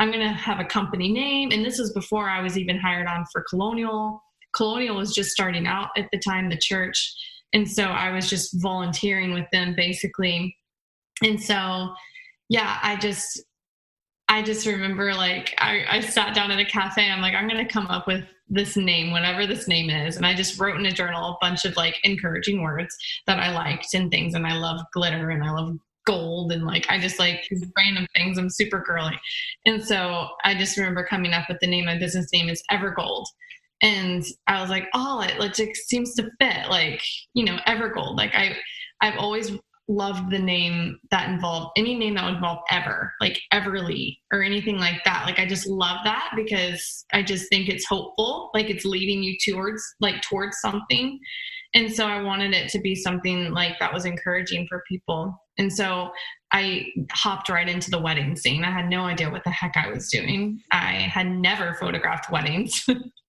i'm 0.00 0.10
going 0.10 0.26
to 0.26 0.32
have 0.32 0.60
a 0.60 0.64
company 0.64 1.12
name. 1.12 1.50
And 1.52 1.64
this 1.64 1.78
was 1.78 1.92
before 1.92 2.28
i 2.28 2.40
was 2.40 2.56
even 2.56 2.78
hired 2.78 3.06
on 3.06 3.26
for 3.30 3.44
colonial 3.48 4.22
Colonial 4.54 4.96
was 4.96 5.14
just 5.14 5.30
starting 5.30 5.66
out 5.66 5.90
at 5.96 6.08
the 6.12 6.18
time, 6.18 6.48
the 6.48 6.56
church. 6.56 7.14
And 7.52 7.70
so 7.70 7.84
I 7.84 8.10
was 8.10 8.28
just 8.28 8.60
volunteering 8.60 9.32
with 9.32 9.46
them 9.52 9.74
basically. 9.76 10.56
And 11.22 11.40
so, 11.40 11.94
yeah, 12.48 12.78
I 12.82 12.96
just, 12.96 13.42
I 14.28 14.42
just 14.42 14.66
remember 14.66 15.14
like 15.14 15.54
I, 15.58 15.84
I 15.88 16.00
sat 16.00 16.34
down 16.34 16.50
at 16.50 16.58
a 16.58 16.64
cafe. 16.64 17.10
I'm 17.10 17.20
like, 17.20 17.34
I'm 17.34 17.48
going 17.48 17.64
to 17.64 17.72
come 17.72 17.86
up 17.86 18.06
with 18.06 18.24
this 18.48 18.76
name, 18.76 19.10
whatever 19.10 19.46
this 19.46 19.68
name 19.68 19.90
is. 19.90 20.16
And 20.16 20.26
I 20.26 20.34
just 20.34 20.58
wrote 20.60 20.78
in 20.78 20.86
a 20.86 20.92
journal 20.92 21.30
a 21.30 21.36
bunch 21.40 21.64
of 21.64 21.76
like 21.76 21.98
encouraging 22.04 22.62
words 22.62 22.94
that 23.26 23.38
I 23.38 23.52
liked 23.52 23.94
and 23.94 24.10
things. 24.10 24.34
And 24.34 24.46
I 24.46 24.56
love 24.56 24.80
glitter 24.92 25.30
and 25.30 25.42
I 25.42 25.50
love 25.50 25.76
gold 26.06 26.52
and 26.52 26.64
like 26.64 26.86
I 26.90 26.98
just 26.98 27.18
like 27.18 27.48
random 27.76 28.06
things. 28.14 28.36
I'm 28.36 28.50
super 28.50 28.82
girly. 28.86 29.18
And 29.64 29.82
so 29.82 30.28
I 30.44 30.54
just 30.54 30.76
remember 30.76 31.06
coming 31.06 31.32
up 31.32 31.48
with 31.48 31.60
the 31.60 31.66
name. 31.66 31.86
My 31.86 31.98
business 31.98 32.28
name 32.32 32.48
is 32.48 32.62
Evergold 32.70 33.24
and 33.84 34.24
I 34.46 34.62
was 34.62 34.70
like, 34.70 34.88
oh, 34.94 35.20
it, 35.20 35.34
it 35.38 35.54
just 35.54 35.88
seems 35.88 36.14
to 36.14 36.30
fit, 36.40 36.70
like 36.70 37.02
you 37.34 37.44
know, 37.44 37.58
Evergold. 37.68 38.16
Like 38.16 38.34
I, 38.34 38.56
I've 39.00 39.18
always 39.18 39.52
loved 39.86 40.30
the 40.30 40.38
name 40.38 40.98
that 41.10 41.28
involved 41.28 41.72
any 41.76 41.94
name 41.94 42.14
that 42.14 42.24
would 42.24 42.36
involve 42.36 42.60
ever, 42.70 43.12
like 43.20 43.38
Everly 43.52 44.16
or 44.32 44.42
anything 44.42 44.78
like 44.78 45.04
that. 45.04 45.24
Like 45.26 45.38
I 45.38 45.46
just 45.46 45.66
love 45.66 45.98
that 46.04 46.32
because 46.34 47.04
I 47.12 47.22
just 47.22 47.50
think 47.50 47.68
it's 47.68 47.86
hopeful, 47.86 48.50
like 48.54 48.70
it's 48.70 48.86
leading 48.86 49.22
you 49.22 49.36
towards 49.46 49.82
like 50.00 50.22
towards 50.22 50.58
something. 50.60 51.20
And 51.74 51.92
so 51.92 52.06
I 52.06 52.22
wanted 52.22 52.54
it 52.54 52.70
to 52.70 52.80
be 52.80 52.94
something 52.94 53.52
like 53.52 53.78
that 53.80 53.92
was 53.92 54.06
encouraging 54.06 54.66
for 54.68 54.82
people. 54.88 55.36
And 55.58 55.70
so 55.70 56.10
I 56.52 56.86
hopped 57.12 57.50
right 57.50 57.68
into 57.68 57.90
the 57.90 58.00
wedding 58.00 58.36
scene. 58.36 58.64
I 58.64 58.70
had 58.70 58.88
no 58.88 59.04
idea 59.04 59.28
what 59.28 59.44
the 59.44 59.50
heck 59.50 59.76
I 59.76 59.90
was 59.90 60.08
doing. 60.08 60.60
I 60.70 60.92
had 60.92 61.28
never 61.28 61.74
photographed 61.74 62.30
weddings. 62.30 62.86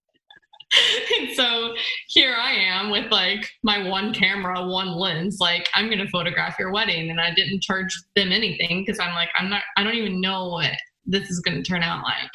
and 1.20 1.36
so 1.36 1.74
here 2.08 2.36
I 2.40 2.54
am 2.54 2.90
with 2.90 3.12
like 3.12 3.50
my 3.64 3.88
one 3.88 4.14
camera, 4.14 4.66
one 4.66 4.96
lens, 4.96 5.38
like 5.40 5.70
I'm 5.74 5.88
going 5.88 6.00
to 6.00 6.08
photograph 6.08 6.58
your 6.60 6.72
wedding. 6.72 7.10
And 7.10 7.20
I 7.20 7.34
didn't 7.34 7.62
charge 7.62 7.96
them 8.16 8.32
anything 8.32 8.84
because 8.86 9.00
I'm 9.00 9.14
like, 9.16 9.30
I'm 9.36 9.50
not, 9.50 9.64
I 9.78 9.84
don't 9.84 9.96
even 9.96 10.22
know 10.22 10.50
what 10.50 10.72
this 11.06 11.30
is 11.30 11.40
going 11.40 11.58
to 11.58 11.64
turn 11.64 11.84
out 11.84 12.04
like. 12.04 12.32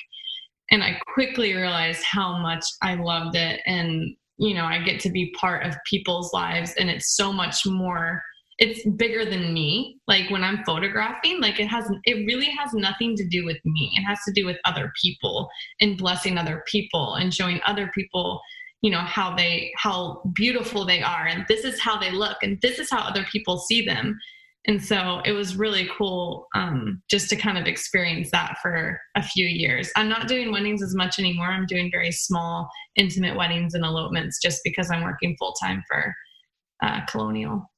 And 0.70 0.82
I 0.82 1.00
quickly 1.12 1.54
realized 1.54 2.04
how 2.04 2.38
much 2.38 2.64
I 2.82 2.94
loved 2.94 3.36
it. 3.36 3.60
And, 3.66 4.14
you 4.38 4.54
know, 4.54 4.64
I 4.64 4.78
get 4.82 5.00
to 5.00 5.10
be 5.10 5.34
part 5.38 5.66
of 5.66 5.74
people's 5.88 6.32
lives 6.32 6.74
and 6.78 6.88
it's 6.88 7.16
so 7.16 7.32
much 7.32 7.66
more 7.66 8.22
it's 8.60 8.86
bigger 8.90 9.24
than 9.24 9.52
me. 9.52 9.98
Like 10.06 10.30
when 10.30 10.44
i'm 10.44 10.62
photographing 10.64 11.40
like 11.40 11.58
it 11.58 11.66
has 11.66 11.90
it 12.04 12.26
really 12.26 12.50
has 12.58 12.72
nothing 12.74 13.16
to 13.16 13.26
do 13.26 13.44
with 13.44 13.58
me. 13.64 13.92
It 13.96 14.02
has 14.02 14.18
to 14.26 14.32
do 14.32 14.46
with 14.46 14.58
other 14.64 14.92
people 15.00 15.48
and 15.80 15.98
blessing 15.98 16.38
other 16.38 16.62
people 16.66 17.14
and 17.14 17.34
showing 17.34 17.60
other 17.66 17.90
people 17.94 18.40
you 18.82 18.90
know 18.90 19.00
how 19.00 19.34
they 19.34 19.72
how 19.76 20.22
beautiful 20.34 20.84
they 20.84 21.02
are. 21.02 21.26
And 21.26 21.44
this 21.48 21.64
is 21.64 21.80
how 21.80 21.98
they 21.98 22.12
look 22.12 22.38
and 22.42 22.58
this 22.62 22.78
is 22.78 22.90
how 22.90 23.00
other 23.00 23.24
people 23.32 23.58
see 23.58 23.84
them. 23.84 24.18
And 24.66 24.84
so 24.84 25.22
it 25.24 25.32
was 25.32 25.56
really 25.56 25.88
cool 25.96 26.46
um, 26.54 27.02
just 27.10 27.30
to 27.30 27.36
kind 27.36 27.56
of 27.56 27.64
experience 27.64 28.30
that 28.30 28.58
for 28.60 29.00
a 29.16 29.22
few 29.22 29.46
years. 29.46 29.90
I'm 29.96 30.10
not 30.10 30.28
doing 30.28 30.52
weddings 30.52 30.82
as 30.82 30.94
much 30.94 31.18
anymore. 31.18 31.46
I'm 31.46 31.64
doing 31.64 31.90
very 31.90 32.12
small 32.12 32.68
intimate 32.96 33.36
weddings 33.38 33.72
and 33.72 33.84
elopements 33.84 34.38
just 34.42 34.60
because 34.64 34.90
i'm 34.90 35.02
working 35.02 35.36
full-time 35.38 35.82
for 35.88 36.14
uh, 36.82 37.00
colonial 37.06 37.69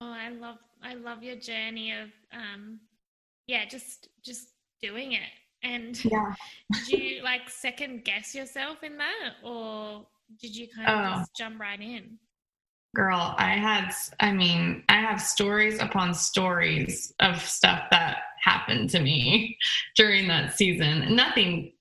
Oh, 0.00 0.10
I 0.10 0.30
love 0.30 0.56
I 0.82 0.94
love 0.94 1.22
your 1.22 1.36
journey 1.36 1.92
of 1.92 2.08
um 2.32 2.80
yeah, 3.46 3.66
just 3.66 4.08
just 4.24 4.48
doing 4.80 5.12
it. 5.12 5.28
And 5.62 6.02
yeah. 6.04 6.34
did 6.88 7.00
you 7.00 7.22
like 7.22 7.50
second 7.50 8.04
guess 8.04 8.34
yourself 8.34 8.82
in 8.82 8.96
that 8.96 9.34
or 9.44 10.06
did 10.40 10.56
you 10.56 10.68
kind 10.74 10.88
of 10.88 10.98
oh. 10.98 11.18
just 11.20 11.36
jump 11.36 11.60
right 11.60 11.80
in? 11.80 12.18
Girl, 12.96 13.34
I 13.36 13.50
had 13.50 13.92
I 14.20 14.32
mean, 14.32 14.84
I 14.88 15.00
have 15.00 15.20
stories 15.20 15.80
upon 15.80 16.14
stories 16.14 17.12
of 17.20 17.40
stuff 17.40 17.82
that 17.90 18.18
happened 18.42 18.88
to 18.90 19.00
me 19.00 19.58
during 19.96 20.28
that 20.28 20.56
season. 20.56 21.14
Nothing 21.14 21.72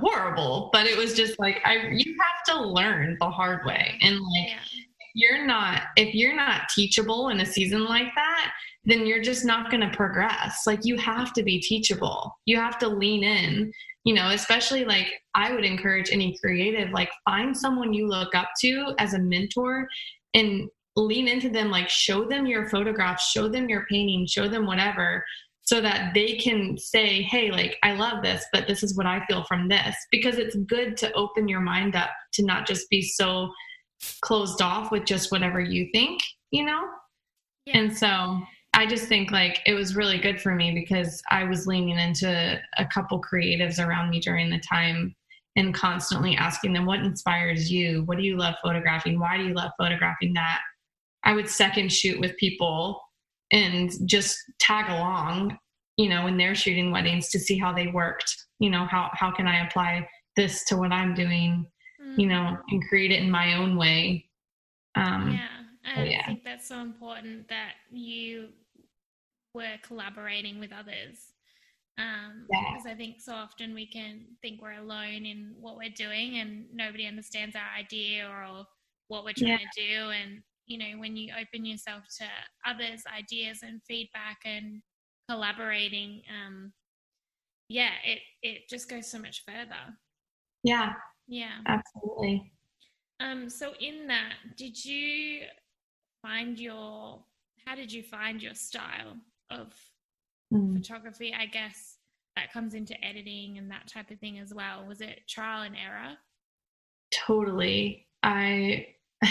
horrible, 0.00 0.70
but 0.72 0.86
it 0.86 0.96
was 0.96 1.14
just 1.14 1.38
like 1.38 1.60
I 1.64 1.88
you 1.92 2.16
have 2.20 2.56
to 2.56 2.62
learn 2.62 3.16
the 3.20 3.30
hard 3.30 3.64
way. 3.64 3.96
And 4.02 4.16
like 4.16 4.48
yeah 4.48 4.79
you're 5.14 5.46
not 5.46 5.82
if 5.96 6.14
you're 6.14 6.36
not 6.36 6.68
teachable 6.68 7.28
in 7.28 7.40
a 7.40 7.46
season 7.46 7.84
like 7.84 8.14
that 8.14 8.52
then 8.84 9.06
you're 9.06 9.22
just 9.22 9.44
not 9.44 9.70
going 9.70 9.82
to 9.82 9.94
progress. 9.94 10.62
Like 10.66 10.80
you 10.84 10.96
have 10.96 11.34
to 11.34 11.42
be 11.42 11.60
teachable. 11.60 12.34
You 12.46 12.56
have 12.56 12.78
to 12.78 12.88
lean 12.88 13.22
in. 13.22 13.72
You 14.04 14.14
know 14.14 14.30
especially 14.30 14.86
like 14.86 15.08
i 15.34 15.52
would 15.52 15.62
encourage 15.62 16.10
any 16.10 16.34
creative 16.38 16.90
like 16.90 17.10
find 17.26 17.54
someone 17.54 17.92
you 17.92 18.08
look 18.08 18.34
up 18.34 18.48
to 18.62 18.94
as 18.98 19.12
a 19.12 19.18
mentor 19.18 19.86
and 20.32 20.70
lean 20.96 21.28
into 21.28 21.50
them 21.50 21.70
like 21.70 21.90
show 21.90 22.24
them 22.24 22.46
your 22.46 22.66
photographs 22.70 23.30
show 23.30 23.46
them 23.46 23.68
your 23.68 23.84
painting 23.90 24.26
show 24.26 24.48
them 24.48 24.64
whatever 24.64 25.22
so 25.60 25.82
that 25.82 26.14
they 26.14 26.34
can 26.36 26.78
say 26.78 27.20
hey 27.20 27.50
like 27.50 27.76
i 27.82 27.92
love 27.92 28.22
this 28.22 28.46
but 28.54 28.66
this 28.66 28.82
is 28.82 28.96
what 28.96 29.06
i 29.06 29.24
feel 29.26 29.44
from 29.44 29.68
this. 29.68 29.94
Because 30.10 30.38
it's 30.38 30.56
good 30.56 30.96
to 30.96 31.12
open 31.12 31.46
your 31.46 31.60
mind 31.60 31.94
up 31.94 32.10
to 32.32 32.44
not 32.44 32.66
just 32.66 32.88
be 32.90 33.02
so 33.02 33.52
closed 34.22 34.62
off 34.62 34.90
with 34.90 35.04
just 35.04 35.30
whatever 35.30 35.60
you 35.60 35.88
think, 35.92 36.20
you 36.50 36.64
know? 36.64 36.88
Yeah. 37.66 37.78
And 37.78 37.96
so 37.96 38.40
I 38.74 38.86
just 38.86 39.06
think 39.06 39.30
like 39.30 39.60
it 39.66 39.74
was 39.74 39.96
really 39.96 40.18
good 40.18 40.40
for 40.40 40.54
me 40.54 40.72
because 40.72 41.22
I 41.30 41.44
was 41.44 41.66
leaning 41.66 41.98
into 41.98 42.60
a 42.78 42.86
couple 42.86 43.20
creatives 43.20 43.84
around 43.84 44.10
me 44.10 44.20
during 44.20 44.50
the 44.50 44.60
time 44.60 45.14
and 45.56 45.74
constantly 45.74 46.36
asking 46.36 46.72
them 46.72 46.86
what 46.86 47.00
inspires 47.00 47.70
you? 47.70 48.02
What 48.04 48.18
do 48.18 48.24
you 48.24 48.36
love 48.36 48.54
photographing? 48.62 49.18
Why 49.18 49.36
do 49.36 49.44
you 49.44 49.54
love 49.54 49.72
photographing 49.78 50.32
that? 50.34 50.60
I 51.24 51.34
would 51.34 51.48
second 51.48 51.92
shoot 51.92 52.18
with 52.20 52.36
people 52.36 53.00
and 53.52 53.90
just 54.06 54.38
tag 54.58 54.88
along, 54.88 55.58
you 55.96 56.08
know, 56.08 56.24
when 56.24 56.36
they're 56.36 56.54
shooting 56.54 56.92
weddings 56.92 57.28
to 57.30 57.38
see 57.38 57.58
how 57.58 57.72
they 57.72 57.88
worked. 57.88 58.34
You 58.60 58.70
know, 58.70 58.86
how 58.86 59.10
how 59.12 59.30
can 59.30 59.46
I 59.46 59.66
apply 59.66 60.08
this 60.36 60.64
to 60.66 60.76
what 60.76 60.92
I'm 60.92 61.14
doing? 61.14 61.66
You 62.16 62.26
know, 62.26 62.56
and 62.68 62.88
create 62.88 63.10
it 63.10 63.22
in 63.22 63.30
my 63.30 63.54
own 63.54 63.76
way. 63.76 64.26
Um, 64.94 65.32
yeah, 65.32 65.96
I 65.96 66.04
yeah. 66.04 66.26
think 66.26 66.44
that's 66.44 66.68
so 66.68 66.80
important 66.80 67.48
that 67.48 67.72
you 67.90 68.48
were 69.54 69.76
collaborating 69.82 70.60
with 70.60 70.72
others. 70.72 71.32
Um, 71.98 72.46
yeah. 72.50 72.72
Because 72.72 72.86
I 72.86 72.94
think 72.94 73.20
so 73.20 73.32
often 73.32 73.74
we 73.74 73.86
can 73.86 74.22
think 74.40 74.62
we're 74.62 74.78
alone 74.78 75.26
in 75.26 75.54
what 75.60 75.76
we're 75.76 75.90
doing 75.90 76.38
and 76.38 76.64
nobody 76.72 77.06
understands 77.06 77.54
our 77.54 77.78
idea 77.78 78.26
or 78.26 78.64
what 79.08 79.24
we're 79.24 79.34
trying 79.34 79.50
yeah. 79.50 79.56
to 79.58 79.88
do. 79.88 80.10
And, 80.10 80.42
you 80.66 80.78
know, 80.78 80.98
when 80.98 81.16
you 81.16 81.32
open 81.38 81.66
yourself 81.66 82.04
to 82.18 82.24
others' 82.64 83.02
ideas 83.06 83.60
and 83.62 83.82
feedback 83.86 84.38
and 84.44 84.80
collaborating, 85.28 86.22
um, 86.30 86.72
yeah, 87.68 87.90
it, 88.04 88.20
it 88.42 88.68
just 88.70 88.88
goes 88.88 89.10
so 89.10 89.18
much 89.18 89.42
further. 89.46 89.94
Yeah, 90.62 90.92
yeah. 91.30 91.60
Absolutely. 91.66 92.52
Um, 93.20 93.48
so 93.48 93.72
in 93.80 94.08
that, 94.08 94.34
did 94.56 94.84
you 94.84 95.42
find 96.20 96.58
your 96.58 97.22
how 97.64 97.76
did 97.76 97.92
you 97.92 98.02
find 98.02 98.42
your 98.42 98.54
style 98.54 99.16
of 99.50 99.72
mm. 100.52 100.74
photography? 100.74 101.32
I 101.32 101.46
guess 101.46 101.98
that 102.34 102.52
comes 102.52 102.74
into 102.74 102.94
editing 103.04 103.58
and 103.58 103.70
that 103.70 103.86
type 103.86 104.10
of 104.10 104.18
thing 104.18 104.40
as 104.40 104.52
well. 104.52 104.84
Was 104.88 105.00
it 105.00 105.20
trial 105.28 105.62
and 105.62 105.76
error? 105.76 106.16
Totally. 107.12 108.08
I 108.24 108.88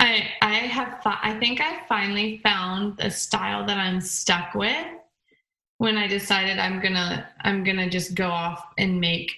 I 0.00 0.30
I 0.40 0.54
have 0.54 1.00
I 1.04 1.36
think 1.38 1.60
I 1.60 1.82
finally 1.88 2.40
found 2.42 3.00
a 3.00 3.10
style 3.10 3.66
that 3.66 3.76
I'm 3.76 4.00
stuck 4.00 4.54
with 4.54 4.86
when 5.76 5.98
I 5.98 6.06
decided 6.06 6.58
I'm 6.58 6.80
gonna 6.80 7.28
I'm 7.42 7.64
gonna 7.64 7.90
just 7.90 8.14
go 8.14 8.28
off 8.28 8.64
and 8.78 8.98
make 8.98 9.30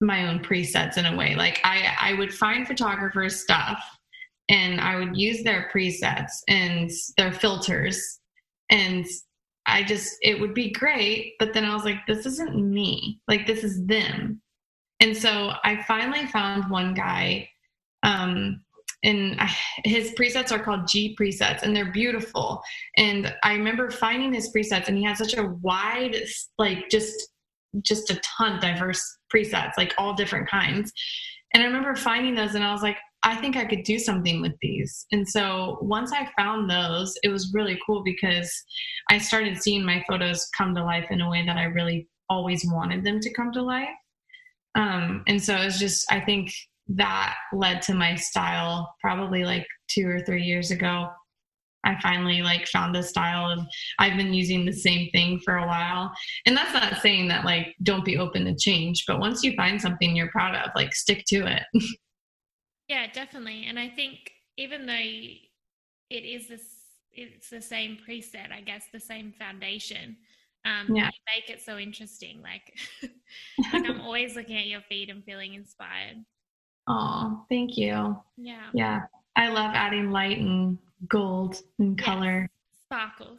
my 0.00 0.28
own 0.28 0.40
presets 0.40 0.98
in 0.98 1.06
a 1.06 1.16
way. 1.16 1.34
Like 1.34 1.60
I 1.64 1.94
I 2.00 2.14
would 2.14 2.32
find 2.32 2.66
photographers 2.66 3.40
stuff 3.40 3.82
and 4.48 4.80
I 4.80 4.96
would 4.96 5.16
use 5.16 5.42
their 5.42 5.70
presets 5.72 6.32
and 6.48 6.90
their 7.16 7.32
filters 7.32 8.20
and 8.70 9.06
I 9.66 9.82
just 9.82 10.16
it 10.22 10.40
would 10.40 10.54
be 10.54 10.70
great, 10.70 11.34
but 11.38 11.52
then 11.52 11.64
I 11.64 11.74
was 11.74 11.84
like 11.84 12.06
this 12.06 12.26
isn't 12.26 12.54
me. 12.56 13.20
Like 13.28 13.46
this 13.46 13.64
is 13.64 13.84
them. 13.86 14.40
And 15.00 15.16
so 15.16 15.52
I 15.64 15.82
finally 15.82 16.26
found 16.26 16.70
one 16.70 16.94
guy 16.94 17.48
um 18.02 18.60
and 19.02 19.40
his 19.84 20.10
presets 20.12 20.50
are 20.50 20.62
called 20.62 20.88
G 20.88 21.16
presets 21.18 21.62
and 21.62 21.74
they're 21.74 21.92
beautiful. 21.92 22.60
And 22.96 23.32
I 23.44 23.52
remember 23.52 23.90
finding 23.90 24.32
his 24.32 24.52
presets 24.52 24.88
and 24.88 24.98
he 24.98 25.04
had 25.04 25.16
such 25.16 25.36
a 25.36 25.46
wide, 25.62 26.16
like 26.58 26.88
just, 26.90 27.14
just 27.82 28.10
a 28.10 28.20
ton 28.36 28.58
diverse 28.58 29.15
presets, 29.34 29.72
like 29.76 29.94
all 29.98 30.14
different 30.14 30.48
kinds. 30.48 30.92
And 31.54 31.62
I 31.62 31.66
remember 31.66 31.94
finding 31.94 32.34
those 32.34 32.54
and 32.54 32.64
I 32.64 32.72
was 32.72 32.82
like, 32.82 32.96
I 33.22 33.34
think 33.34 33.56
I 33.56 33.64
could 33.64 33.82
do 33.82 33.98
something 33.98 34.40
with 34.40 34.52
these. 34.60 35.06
And 35.10 35.28
so 35.28 35.78
once 35.80 36.12
I 36.12 36.28
found 36.36 36.70
those, 36.70 37.14
it 37.22 37.28
was 37.28 37.52
really 37.54 37.78
cool 37.86 38.02
because 38.04 38.52
I 39.10 39.18
started 39.18 39.60
seeing 39.60 39.84
my 39.84 40.04
photos 40.08 40.48
come 40.56 40.74
to 40.74 40.84
life 40.84 41.06
in 41.10 41.20
a 41.20 41.30
way 41.30 41.44
that 41.44 41.56
I 41.56 41.64
really 41.64 42.08
always 42.28 42.64
wanted 42.64 43.04
them 43.04 43.20
to 43.20 43.34
come 43.34 43.52
to 43.52 43.62
life. 43.62 43.88
Um, 44.76 45.24
and 45.26 45.42
so 45.42 45.56
it 45.56 45.64
was 45.64 45.78
just, 45.78 46.10
I 46.12 46.20
think 46.20 46.52
that 46.88 47.34
led 47.52 47.82
to 47.82 47.94
my 47.94 48.14
style 48.14 48.94
probably 49.00 49.44
like 49.44 49.66
two 49.88 50.06
or 50.08 50.20
three 50.20 50.42
years 50.42 50.70
ago 50.70 51.08
i 51.86 51.98
finally 52.02 52.42
like 52.42 52.66
found 52.68 52.94
a 52.96 53.02
style 53.02 53.50
of 53.50 53.64
i've 53.98 54.16
been 54.16 54.34
using 54.34 54.64
the 54.64 54.72
same 54.72 55.08
thing 55.10 55.40
for 55.44 55.56
a 55.56 55.66
while 55.66 56.12
and 56.46 56.56
that's 56.56 56.72
not 56.74 57.00
saying 57.00 57.28
that 57.28 57.44
like 57.44 57.74
don't 57.82 58.04
be 58.04 58.18
open 58.18 58.44
to 58.44 58.54
change 58.54 59.04
but 59.06 59.20
once 59.20 59.42
you 59.42 59.54
find 59.56 59.80
something 59.80 60.14
you're 60.14 60.30
proud 60.30 60.54
of 60.54 60.70
like 60.74 60.94
stick 60.94 61.24
to 61.26 61.46
it 61.46 61.62
yeah 62.88 63.06
definitely 63.12 63.64
and 63.68 63.78
i 63.78 63.88
think 63.88 64.18
even 64.56 64.86
though 64.86 64.94
it 64.94 65.40
is 66.10 66.48
this 66.48 66.62
it's 67.12 67.48
the 67.48 67.60
same 67.60 67.96
preset 68.08 68.52
i 68.52 68.60
guess 68.60 68.84
the 68.92 69.00
same 69.00 69.32
foundation 69.38 70.16
um, 70.64 70.96
yeah. 70.96 71.10
make 71.32 71.48
it 71.48 71.62
so 71.62 71.78
interesting 71.78 72.42
like 72.42 72.76
like 73.72 73.88
i'm 73.88 74.00
always 74.00 74.34
looking 74.34 74.58
at 74.58 74.66
your 74.66 74.80
feed 74.88 75.08
and 75.10 75.24
feeling 75.24 75.54
inspired 75.54 76.16
Oh, 76.88 77.44
thank 77.48 77.76
you. 77.76 78.16
Yeah. 78.36 78.66
Yeah. 78.72 79.00
I 79.34 79.48
love 79.48 79.72
adding 79.74 80.10
light 80.10 80.38
and 80.38 80.78
gold 81.08 81.62
and 81.78 81.98
yes. 81.98 82.06
color. 82.06 82.50
Sparkles. 82.84 83.38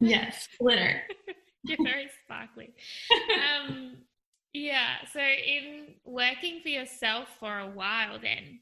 Yes, 0.00 0.48
glitter. 0.60 1.02
You're 1.64 1.82
very 1.82 2.08
sparkly. 2.24 2.74
um, 3.58 3.96
yeah. 4.52 4.96
So, 5.12 5.20
in 5.20 5.94
working 6.04 6.60
for 6.62 6.68
yourself 6.68 7.28
for 7.40 7.58
a 7.58 7.68
while, 7.68 8.18
then, 8.20 8.60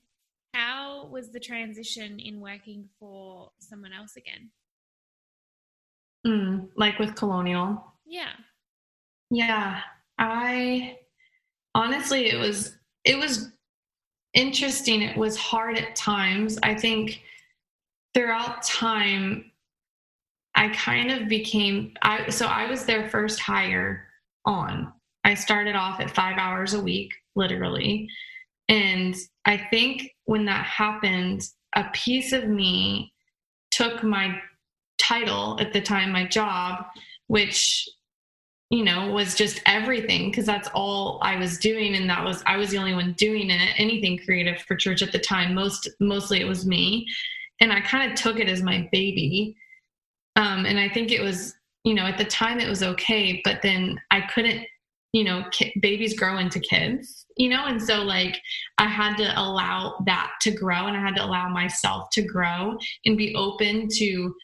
how 0.54 1.08
was 1.10 1.30
the 1.30 1.40
transition 1.40 2.20
in 2.20 2.40
working 2.40 2.88
for 3.00 3.50
someone 3.58 3.92
else 3.92 4.16
again? 4.16 4.50
Mm, 6.26 6.68
like 6.76 6.98
with 6.98 7.14
Colonial. 7.16 7.82
Yeah. 8.06 8.32
Yeah. 9.30 9.80
I 10.18 10.98
honestly, 11.74 12.30
it 12.30 12.38
was 12.38 12.76
it 13.04 13.18
was 13.18 13.50
interesting. 14.34 15.02
It 15.02 15.16
was 15.16 15.36
hard 15.36 15.78
at 15.78 15.96
times. 15.96 16.58
I 16.62 16.74
think 16.74 17.22
throughout 18.14 18.62
time, 18.62 19.50
I 20.54 20.68
kind 20.70 21.10
of 21.10 21.28
became 21.28 21.94
I 22.02 22.28
so 22.28 22.46
I 22.46 22.68
was 22.68 22.84
their 22.84 23.08
first 23.08 23.40
hire 23.40 24.06
on. 24.44 24.92
I 25.24 25.34
started 25.34 25.76
off 25.76 26.00
at 26.00 26.10
five 26.14 26.36
hours 26.38 26.74
a 26.74 26.80
week, 26.80 27.12
literally. 27.36 28.08
And 28.68 29.14
I 29.44 29.56
think 29.70 30.10
when 30.24 30.44
that 30.46 30.64
happened, 30.64 31.42
a 31.74 31.84
piece 31.92 32.32
of 32.32 32.48
me 32.48 33.12
took 33.70 34.02
my 34.02 34.38
title 34.98 35.58
at 35.60 35.72
the 35.72 35.80
time, 35.80 36.12
my 36.12 36.26
job, 36.26 36.84
which 37.28 37.88
you 38.72 38.82
know 38.82 39.10
was 39.10 39.34
just 39.34 39.60
everything 39.66 40.30
because 40.30 40.46
that's 40.46 40.68
all 40.72 41.18
i 41.22 41.36
was 41.36 41.58
doing 41.58 41.94
and 41.94 42.08
that 42.08 42.24
was 42.24 42.42
i 42.46 42.56
was 42.56 42.70
the 42.70 42.78
only 42.78 42.94
one 42.94 43.12
doing 43.18 43.50
it 43.50 43.74
anything 43.76 44.18
creative 44.24 44.62
for 44.62 44.74
church 44.74 45.02
at 45.02 45.12
the 45.12 45.18
time 45.18 45.54
most 45.54 45.90
mostly 46.00 46.40
it 46.40 46.48
was 46.48 46.64
me 46.64 47.06
and 47.62 47.72
i 47.72 47.80
kind 47.80 48.10
of 48.10 48.18
took 48.18 48.38
it 48.38 48.48
as 48.48 48.62
my 48.62 48.88
baby. 48.92 49.56
Um, 50.36 50.66
and 50.66 50.78
i 50.78 50.88
think 50.88 51.10
it 51.10 51.22
was 51.22 51.54
you 51.84 51.94
know 51.94 52.04
at 52.04 52.18
the 52.18 52.24
time 52.24 52.58
it 52.58 52.68
was 52.68 52.82
okay 52.82 53.40
but 53.44 53.62
then 53.62 53.98
i 54.10 54.20
couldn't 54.20 54.66
you 55.12 55.24
know 55.24 55.44
ki- 55.52 55.72
babies 55.80 56.18
grow 56.18 56.38
into 56.38 56.60
kids 56.60 57.26
you 57.38 57.48
know? 57.48 57.64
And 57.64 57.82
so 57.82 58.02
like 58.02 58.38
i 58.78 58.86
had 58.86 59.16
to 59.16 59.40
allow 59.40 59.96
that 60.06 60.32
to 60.42 60.50
grow 60.50 60.86
and 60.86 60.96
i 60.96 61.00
had 61.00 61.16
to 61.16 61.24
allow 61.24 61.48
myself 61.48 62.08
to 62.12 62.22
grow 62.22 62.76
and 63.06 63.16
be 63.16 63.34
open 63.34 63.88
to 63.90 64.34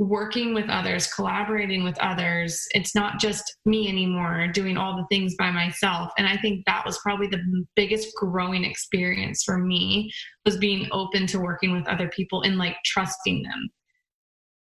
working 0.00 0.54
with 0.54 0.68
others, 0.70 1.12
collaborating 1.12 1.84
with 1.84 1.98
others. 2.00 2.66
It's 2.70 2.94
not 2.94 3.20
just 3.20 3.58
me 3.66 3.86
anymore 3.86 4.48
doing 4.48 4.78
all 4.78 4.96
the 4.96 5.04
things 5.14 5.34
by 5.38 5.50
myself. 5.50 6.10
And 6.16 6.26
I 6.26 6.38
think 6.38 6.64
that 6.64 6.86
was 6.86 6.98
probably 6.98 7.26
the 7.26 7.66
biggest 7.76 8.08
growing 8.16 8.64
experience 8.64 9.42
for 9.44 9.58
me 9.58 10.10
was 10.46 10.56
being 10.56 10.88
open 10.90 11.26
to 11.28 11.38
working 11.38 11.72
with 11.72 11.86
other 11.86 12.08
people 12.08 12.40
and 12.40 12.56
like 12.56 12.76
trusting 12.86 13.42
them. 13.42 13.68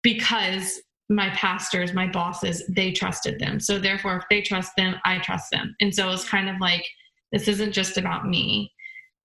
Because 0.02 0.80
my 1.08 1.30
pastors, 1.30 1.94
my 1.94 2.08
bosses, 2.08 2.66
they 2.74 2.90
trusted 2.90 3.38
them. 3.38 3.60
So 3.60 3.78
therefore 3.78 4.16
if 4.16 4.24
they 4.28 4.42
trust 4.42 4.72
them, 4.76 4.96
I 5.04 5.18
trust 5.18 5.52
them. 5.52 5.72
And 5.80 5.94
so 5.94 6.08
it 6.08 6.10
was 6.10 6.28
kind 6.28 6.48
of 6.48 6.56
like 6.60 6.84
this 7.30 7.46
isn't 7.46 7.72
just 7.72 7.96
about 7.96 8.26
me. 8.26 8.72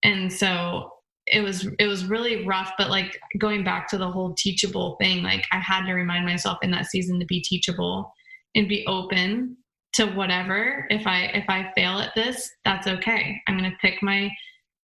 And 0.03 0.31
so 0.31 0.92
it 1.33 1.41
was 1.41 1.67
it 1.79 1.87
was 1.87 2.05
really 2.05 2.45
rough 2.45 2.71
but 2.77 2.89
like 2.89 3.19
going 3.39 3.63
back 3.63 3.87
to 3.87 3.97
the 3.97 4.09
whole 4.09 4.33
teachable 4.35 4.95
thing 5.01 5.23
like 5.23 5.45
i 5.51 5.57
had 5.57 5.85
to 5.85 5.93
remind 5.93 6.25
myself 6.25 6.57
in 6.61 6.71
that 6.71 6.85
season 6.85 7.19
to 7.19 7.25
be 7.25 7.41
teachable 7.41 8.13
and 8.55 8.67
be 8.67 8.85
open 8.87 9.57
to 9.93 10.05
whatever. 10.07 10.87
If 10.89 11.07
i 11.07 11.25
if 11.33 11.45
i 11.49 11.71
fail 11.75 11.99
at 11.99 12.13
this 12.15 12.51
that's 12.65 12.87
okay. 12.87 13.41
I'm 13.47 13.57
going 13.57 13.69
to 13.69 13.77
pick 13.77 14.01
my 14.01 14.31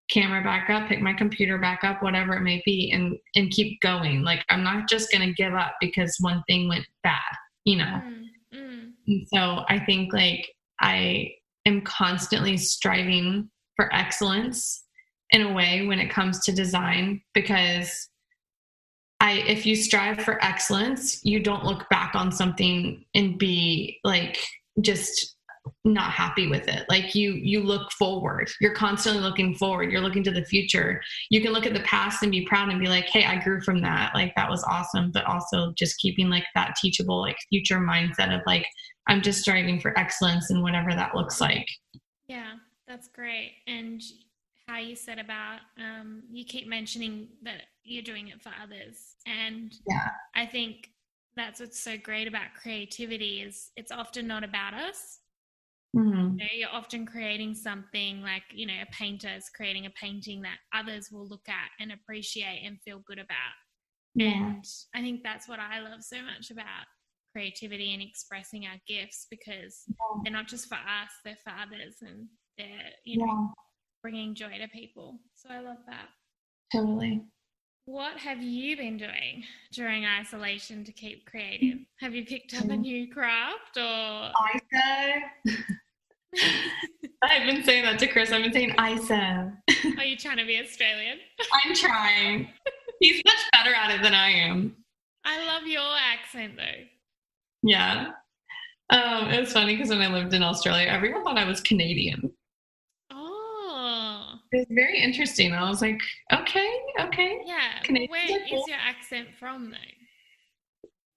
camera 0.10 0.42
back 0.42 0.70
up 0.70 0.88
pick 0.88 1.02
my 1.02 1.14
computer 1.14 1.58
back 1.58 1.84
up 1.84 2.02
whatever 2.02 2.34
it 2.34 2.42
may 2.42 2.62
be 2.66 2.92
and 2.92 3.18
and 3.36 3.52
keep 3.52 3.80
going. 3.82 4.24
Like 4.24 4.44
i'm 4.50 4.64
not 4.64 4.88
just 4.88 5.12
going 5.12 5.28
to 5.28 5.34
give 5.34 5.54
up 5.54 5.76
because 5.82 6.16
one 6.20 6.44
thing 6.48 6.68
went 6.68 6.86
bad 7.04 7.22
you 7.66 7.76
know? 7.76 7.84
Mm, 7.84 8.24
mm. 8.56 8.92
and 9.08 9.28
so 9.34 9.64
i 9.68 9.78
think 9.78 10.14
like 10.14 10.48
i 10.80 11.30
am 11.66 11.82
constantly 11.82 12.56
striving 12.56 13.50
for 13.76 13.94
excellence 13.94 14.86
in 15.32 15.42
a 15.42 15.54
way 15.54 15.86
when 15.86 16.00
it 16.00 16.10
comes 16.10 16.40
to 16.46 16.52
design 16.52 17.22
because 17.34 18.10
I 19.20 19.34
if 19.48 19.66
you 19.66 19.76
strive 19.76 20.22
for 20.22 20.44
excellence, 20.44 21.24
you 21.26 21.40
don't 21.40 21.66
look 21.66 21.90
back 21.90 22.16
on 22.16 22.32
something 22.32 23.04
and 23.16 23.38
be 23.38 24.00
like 24.04 24.38
just 24.82 25.36
not 25.84 26.12
happy 26.12 26.48
with 26.48 26.68
it. 26.68 26.86
Like 26.90 27.16
you 27.16 27.34
you 27.34 27.62
look 27.62 27.92
forward. 27.92 28.50
You're 28.62 28.76
constantly 28.76 29.22
looking 29.22 29.56
forward. 29.56 29.92
You're 29.92 30.02
looking 30.02 30.24
to 30.24 30.32
the 30.32 30.46
future. 30.46 31.02
You 31.30 31.42
can 31.42 31.52
look 31.52 31.66
at 31.66 31.74
the 31.74 31.82
past 31.82 32.24
and 32.24 32.32
be 32.32 32.46
proud 32.46 32.70
and 32.70 32.80
be 32.80 32.88
like, 32.88 33.06
"Hey, 33.06 33.26
I 33.26 33.42
grew 33.42 33.62
from 33.62 33.82
that. 33.82 34.14
Like 34.14 34.34
that 34.36 34.50
was 34.50 34.64
awesome." 34.64 35.12
But 35.12 35.26
also 35.26 35.74
just 35.78 35.98
keeping 35.98 36.30
like 36.30 36.46
that 36.56 36.76
teachable 36.76 37.20
like 37.20 37.38
future 37.50 37.80
mindset 37.80 38.34
of 38.34 38.42
like 38.46 38.66
I'm 39.08 39.22
just 39.22 39.42
striving 39.42 39.80
for 39.80 39.98
excellence 39.98 40.52
and 40.52 40.62
whatever 40.62 40.92
that 40.92 41.16
looks 41.16 41.42
like. 41.42 41.68
Yeah, 42.28 42.54
that's 42.88 43.08
great. 43.08 43.54
And 43.68 44.02
how 44.68 44.80
you 44.80 44.96
said 44.96 45.20
about 45.20 45.60
um, 45.78 46.24
you 46.30 46.46
keep 46.46 46.68
mentioning 46.68 47.30
that 47.44 47.64
you're 47.84 48.04
doing 48.04 48.28
it 48.28 48.42
for 48.42 48.52
others, 48.62 49.16
and 49.26 49.74
yeah, 49.88 50.10
I 50.36 50.46
think 50.46 50.90
that's 51.36 51.60
what's 51.60 51.80
so 51.80 51.98
great 51.98 52.28
about 52.28 52.54
creativity 52.62 53.42
is 53.42 53.72
it's 53.76 53.92
often 53.92 54.28
not 54.28 54.44
about 54.44 54.74
us. 54.74 55.20
Mm-hmm. 55.96 56.32
You 56.32 56.38
know, 56.38 56.46
you're 56.54 56.70
often 56.74 57.06
creating 57.06 57.56
something 57.56 58.22
like 58.22 58.44
you 58.54 58.68
know 58.68 58.82
a 58.82 58.92
painter 58.92 59.30
is 59.36 59.50
creating 59.50 59.86
a 59.86 59.92
painting 59.92 60.42
that 60.42 60.58
others 60.74 61.10
will 61.12 61.28
look 61.28 61.48
at 61.48 61.70
and 61.80 61.92
appreciate 61.92 62.64
and 62.66 62.82
feel 62.82 63.00
good 63.08 63.20
about. 63.20 63.56
Yeah. 64.16 64.34
And 64.34 64.66
I 64.96 65.02
think 65.02 65.22
that's 65.24 65.48
what 65.48 65.60
I 65.60 65.80
love 65.80 66.02
so 66.02 66.18
much 66.24 66.50
about 66.50 66.86
creativity 67.34 67.94
and 67.94 68.02
expressing 68.02 68.66
our 68.66 68.80
gifts 68.88 69.28
because 69.30 69.84
yeah. 69.88 70.22
they're 70.24 70.34
not 70.34 70.48
just 70.48 70.68
for 70.68 70.76
us, 70.76 71.12
they're 71.24 71.38
for 71.44 71.52
others 71.52 71.98
and 72.02 72.28
they're, 72.58 72.90
you 73.06 73.20
know, 73.20 73.54
bringing 74.02 74.36
joy 74.36 74.58
to 74.60 74.68
people. 74.68 75.20
So 75.36 75.50
I 75.50 75.60
love 75.60 75.78
that. 75.88 76.10
Totally. 76.72 77.24
What 77.86 78.18
have 78.18 78.42
you 78.42 78.76
been 78.76 78.98
doing 78.98 79.44
during 79.72 80.06
isolation 80.06 80.84
to 80.84 80.92
keep 80.92 81.26
creative? 81.26 81.80
Have 82.02 82.14
you 82.14 82.26
picked 82.26 82.54
up 82.54 82.66
a 82.66 82.68
mm. 82.68 82.82
new 82.82 83.12
craft 83.14 83.78
or 83.78 83.82
ISO? 83.82 85.22
I've 87.24 87.48
been 87.48 87.64
saying 87.64 87.86
that 87.86 87.98
to 88.00 88.08
Chris. 88.08 88.32
I've 88.32 88.44
been 88.44 88.52
saying 88.52 88.72
ISO. 88.72 89.54
Are 89.98 90.04
you 90.04 90.18
trying 90.18 90.38
to 90.38 90.46
be 90.46 90.60
Australian? 90.60 91.18
I'm 91.64 91.74
trying. 91.74 92.50
He's 93.00 93.22
much 93.26 93.38
better 93.54 93.74
at 93.74 93.96
it 93.96 94.04
than 94.04 94.14
I 94.14 94.32
am. 94.32 94.76
I 95.24 95.46
love 95.46 95.66
your 95.66 95.82
accent 96.14 96.54
though. 96.58 96.84
Yeah. 97.64 98.12
Um, 98.90 99.30
it 99.30 99.40
was 99.40 99.54
funny 99.54 99.76
because 99.76 99.90
when 99.90 100.02
I 100.02 100.08
lived 100.08 100.34
in 100.34 100.44
Australia, 100.44 100.88
everyone 100.88 101.24
thought 101.24 101.38
I 101.38 101.44
was 101.46 101.62
Canadian. 101.62 102.32
It 104.52 104.58
was 104.58 104.68
very 104.70 105.00
interesting. 105.00 105.54
I 105.54 105.70
was 105.70 105.82
like, 105.82 106.02
okay, 106.34 106.72
okay. 107.02 107.42
Yeah. 107.46 107.82
Canadian 107.84 108.10
where 108.10 108.44
is 108.44 108.68
your 108.68 108.78
accent 108.78 109.30
from 109.40 109.72
though? 109.72 109.78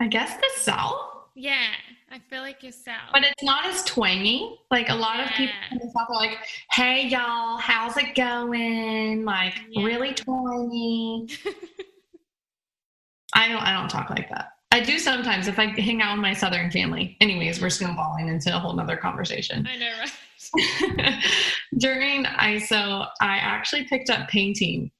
I 0.00 0.08
guess 0.08 0.34
the 0.36 0.48
South. 0.56 1.20
Yeah, 1.36 1.68
I 2.10 2.18
feel 2.28 2.42
like 2.42 2.62
you're 2.62 2.72
south. 2.72 3.10
But 3.12 3.22
it's 3.22 3.42
not 3.42 3.64
as 3.64 3.84
twangy. 3.84 4.58
Like 4.70 4.88
a 4.88 4.94
lot 4.94 5.16
yeah. 5.16 5.24
of 5.24 5.30
people 5.30 5.54
in 5.70 5.78
the 5.78 5.90
south 5.96 6.08
are 6.10 6.16
like, 6.16 6.38
"Hey 6.72 7.06
y'all, 7.06 7.56
how's 7.56 7.96
it 7.96 8.14
going?" 8.14 9.24
Like 9.24 9.54
yeah. 9.70 9.84
really 9.84 10.12
twangy. 10.12 11.28
I 13.34 13.48
don't. 13.48 13.62
I 13.62 13.72
don't 13.72 13.88
talk 13.88 14.10
like 14.10 14.28
that. 14.30 14.48
I 14.72 14.80
do 14.80 14.98
sometimes 14.98 15.48
if 15.48 15.58
I 15.58 15.66
hang 15.66 16.02
out 16.02 16.16
with 16.16 16.22
my 16.22 16.34
southern 16.34 16.70
family. 16.70 17.16
Anyways, 17.20 17.60
we're 17.60 17.70
snowballing 17.70 18.28
into 18.28 18.54
a 18.54 18.58
whole 18.58 18.72
nother 18.72 18.96
conversation. 18.96 19.66
I 19.66 19.76
know, 19.76 19.90
right? 19.98 20.12
During 21.78 22.24
ISO, 22.24 23.06
I 23.20 23.36
actually 23.36 23.84
picked 23.84 24.10
up 24.10 24.28
painting, 24.28 24.90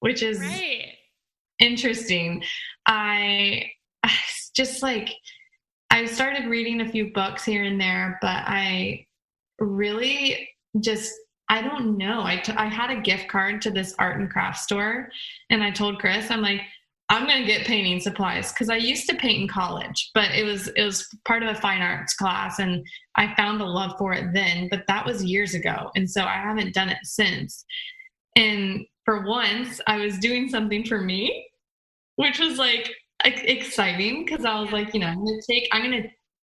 which 0.00 0.22
is 0.22 0.40
right. 0.40 0.92
interesting. 1.60 2.42
I, 2.86 3.70
just 4.54 4.82
like 4.82 5.10
I 5.90 6.04
started 6.04 6.48
reading 6.48 6.80
a 6.80 6.88
few 6.88 7.12
books 7.12 7.44
here 7.44 7.64
and 7.64 7.80
there, 7.80 8.18
but 8.20 8.44
I 8.46 9.06
really 9.58 10.48
just 10.80 11.12
I 11.48 11.62
don't 11.62 11.96
know. 11.96 12.22
I, 12.24 12.36
t- 12.36 12.52
I 12.52 12.66
had 12.66 12.90
a 12.90 13.00
gift 13.00 13.28
card 13.28 13.62
to 13.62 13.70
this 13.70 13.94
art 13.98 14.20
and 14.20 14.30
craft 14.30 14.58
store, 14.58 15.08
and 15.48 15.62
I 15.62 15.70
told 15.70 15.98
Chris, 15.98 16.30
I'm 16.30 16.42
like, 16.42 16.60
I'm 17.10 17.26
gonna 17.26 17.46
get 17.46 17.66
painting 17.66 18.00
supplies 18.00 18.52
because 18.52 18.68
I 18.68 18.76
used 18.76 19.08
to 19.08 19.16
paint 19.16 19.42
in 19.42 19.48
college, 19.48 20.10
but 20.14 20.30
it 20.32 20.44
was 20.44 20.68
it 20.68 20.82
was 20.82 21.08
part 21.26 21.42
of 21.42 21.48
a 21.48 21.60
fine 21.60 21.80
arts 21.80 22.14
class, 22.14 22.58
and 22.58 22.84
I 23.16 23.34
found 23.34 23.62
a 23.62 23.66
love 23.66 23.94
for 23.98 24.12
it 24.12 24.34
then. 24.34 24.68
But 24.70 24.84
that 24.88 25.06
was 25.06 25.24
years 25.24 25.54
ago, 25.54 25.90
and 25.96 26.10
so 26.10 26.22
I 26.24 26.34
haven't 26.34 26.74
done 26.74 26.90
it 26.90 26.98
since. 27.04 27.64
And 28.36 28.84
for 29.04 29.26
once, 29.26 29.80
I 29.86 29.96
was 29.96 30.18
doing 30.18 30.48
something 30.50 30.84
for 30.84 31.00
me, 31.00 31.48
which 32.16 32.38
was 32.38 32.58
like 32.58 32.92
exciting 33.24 34.24
because 34.24 34.44
I 34.44 34.60
was 34.60 34.70
like, 34.70 34.92
you 34.92 35.00
know, 35.00 35.06
I'm 35.06 35.24
gonna 35.24 35.40
take 35.48 35.66
I'm 35.72 35.82
gonna 35.82 36.08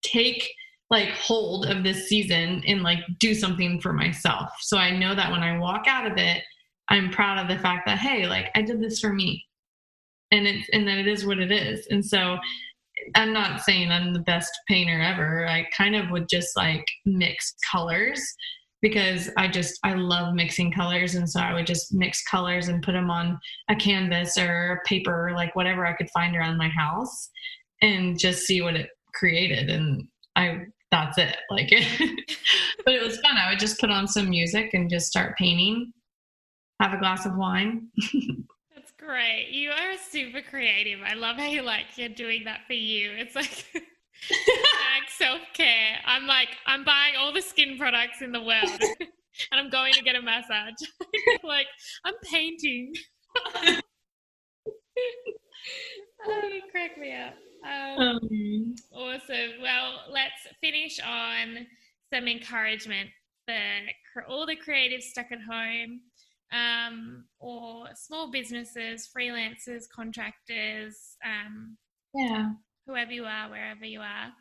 take 0.02 0.50
like 0.90 1.10
hold 1.10 1.68
of 1.68 1.84
this 1.84 2.10
season 2.10 2.64
and 2.66 2.82
like 2.82 3.00
do 3.20 3.36
something 3.36 3.80
for 3.80 3.94
myself. 3.94 4.50
So 4.62 4.78
I 4.78 4.98
know 4.98 5.14
that 5.14 5.32
when 5.32 5.44
I 5.44 5.60
walk 5.60 5.86
out 5.88 6.12
of 6.12 6.18
it, 6.18 6.42
I'm 6.90 7.12
proud 7.12 7.38
of 7.38 7.48
the 7.48 7.62
fact 7.62 7.86
that 7.86 8.00
hey, 8.00 8.26
like 8.26 8.50
I 8.56 8.64
did 8.64 8.82
this 8.82 9.00
for 9.00 9.14
me. 9.14 9.46
And 10.32 10.48
it's 10.48 10.70
and 10.74 10.88
that 10.88 10.98
it 10.98 11.08
is 11.08 11.26
what 11.26 11.40
it 11.40 11.52
is. 11.52 11.88
And 11.90 12.06
so 12.06 12.38
I'm 13.16 13.34
not 13.34 13.62
saying 13.62 13.92
I'm 13.92 14.14
the 14.14 14.20
best 14.20 14.52
painter 14.68 15.02
ever. 15.02 15.48
I 15.48 15.68
kind 15.76 15.96
of 15.96 16.10
would 16.12 16.30
just 16.30 16.56
like 16.56 16.86
mix 17.06 17.54
colors 17.72 18.22
because 18.82 19.30
I 19.38 19.48
just 19.48 19.80
I 19.84 19.94
love 19.94 20.34
mixing 20.34 20.72
colors. 20.72 21.16
And 21.16 21.30
so 21.30 21.40
I 21.40 21.54
would 21.54 21.68
just 21.68 21.94
mix 21.94 22.24
colors 22.24 22.68
and 22.68 22.84
put 22.84 22.94
them 22.94 23.10
on 23.10 23.40
a 23.70 23.76
canvas 23.76 24.38
or 24.38 24.82
paper 24.86 25.32
like 25.36 25.56
whatever 25.56 25.86
I 25.86 25.94
could 25.94 26.10
find 26.12 26.36
around 26.36 26.58
my 26.58 26.70
house 26.70 27.30
and 27.82 28.20
just 28.20 28.46
see 28.46 28.62
what 28.62 28.76
it 28.76 28.90
created. 29.14 29.70
And 29.70 30.08
I 30.36 30.60
that's 30.92 31.18
it. 31.18 31.38
Like 31.50 31.72
it 31.72 31.86
but 32.86 32.94
it 32.94 33.04
was 33.04 33.20
fun. 33.20 33.38
I 33.38 33.50
would 33.50 33.60
just 33.60 33.80
put 33.80 33.92
on 33.92 34.08
some 34.08 34.30
music 34.30 34.72
and 34.74 34.90
just 34.90 35.08
start 35.08 35.38
painting. 35.38 35.92
Have 36.82 36.94
a 36.94 37.00
glass 37.00 37.26
of 37.26 37.36
wine 37.36 37.90
great 39.00 39.50
you 39.52 39.72
are 39.72 39.98
super 40.12 40.42
creative 40.42 41.00
I 41.06 41.14
love 41.14 41.38
how 41.38 41.46
you 41.46 41.62
like 41.62 41.86
you're 41.96 42.10
doing 42.10 42.44
that 42.46 42.62
for 42.68 42.74
you 42.74 43.12
it's 43.12 43.36
like 43.36 43.66
self 45.18 45.42
care. 45.54 45.98
I'm 46.06 46.28
like, 46.28 46.50
I'm 46.66 46.84
buying 46.84 47.16
all 47.18 47.34
the 47.34 47.42
skin 47.42 47.78
products 47.78 48.22
in 48.22 48.32
the 48.32 48.42
world 48.42 48.82
and 49.52 49.60
I'm 49.60 49.70
going 49.70 49.94
to 49.94 50.04
get 50.04 50.16
a 50.16 50.22
massage. 50.22 50.74
like, 51.44 51.68
I'm 52.06 52.16
painting. 52.24 52.94
oh, 56.26 56.48
you 56.48 56.62
crack 56.72 56.98
me 56.98 57.16
up. 57.16 57.34
Um, 57.66 58.02
um, 58.02 58.76
awesome. 58.94 59.62
Well, 59.62 60.02
let's 60.12 60.48
finish 60.62 61.00
on 61.06 61.68
some 62.14 62.28
encouragement 62.28 63.10
for 64.14 64.24
all 64.26 64.46
the 64.46 64.56
creatives 64.56 65.04
stuck 65.04 65.32
at 65.32 65.40
home 65.42 66.02
um, 66.52 67.26
or 67.40 67.88
small 67.96 68.32
businesses, 68.32 69.10
freelancers, 69.16 69.84
contractors. 69.94 71.18
Um, 71.26 71.78
yeah 72.14 72.50
whoever 72.90 73.12
you 73.12 73.26
are, 73.26 73.50
wherever 73.50 73.86
you 73.86 74.02
are. 74.02 74.34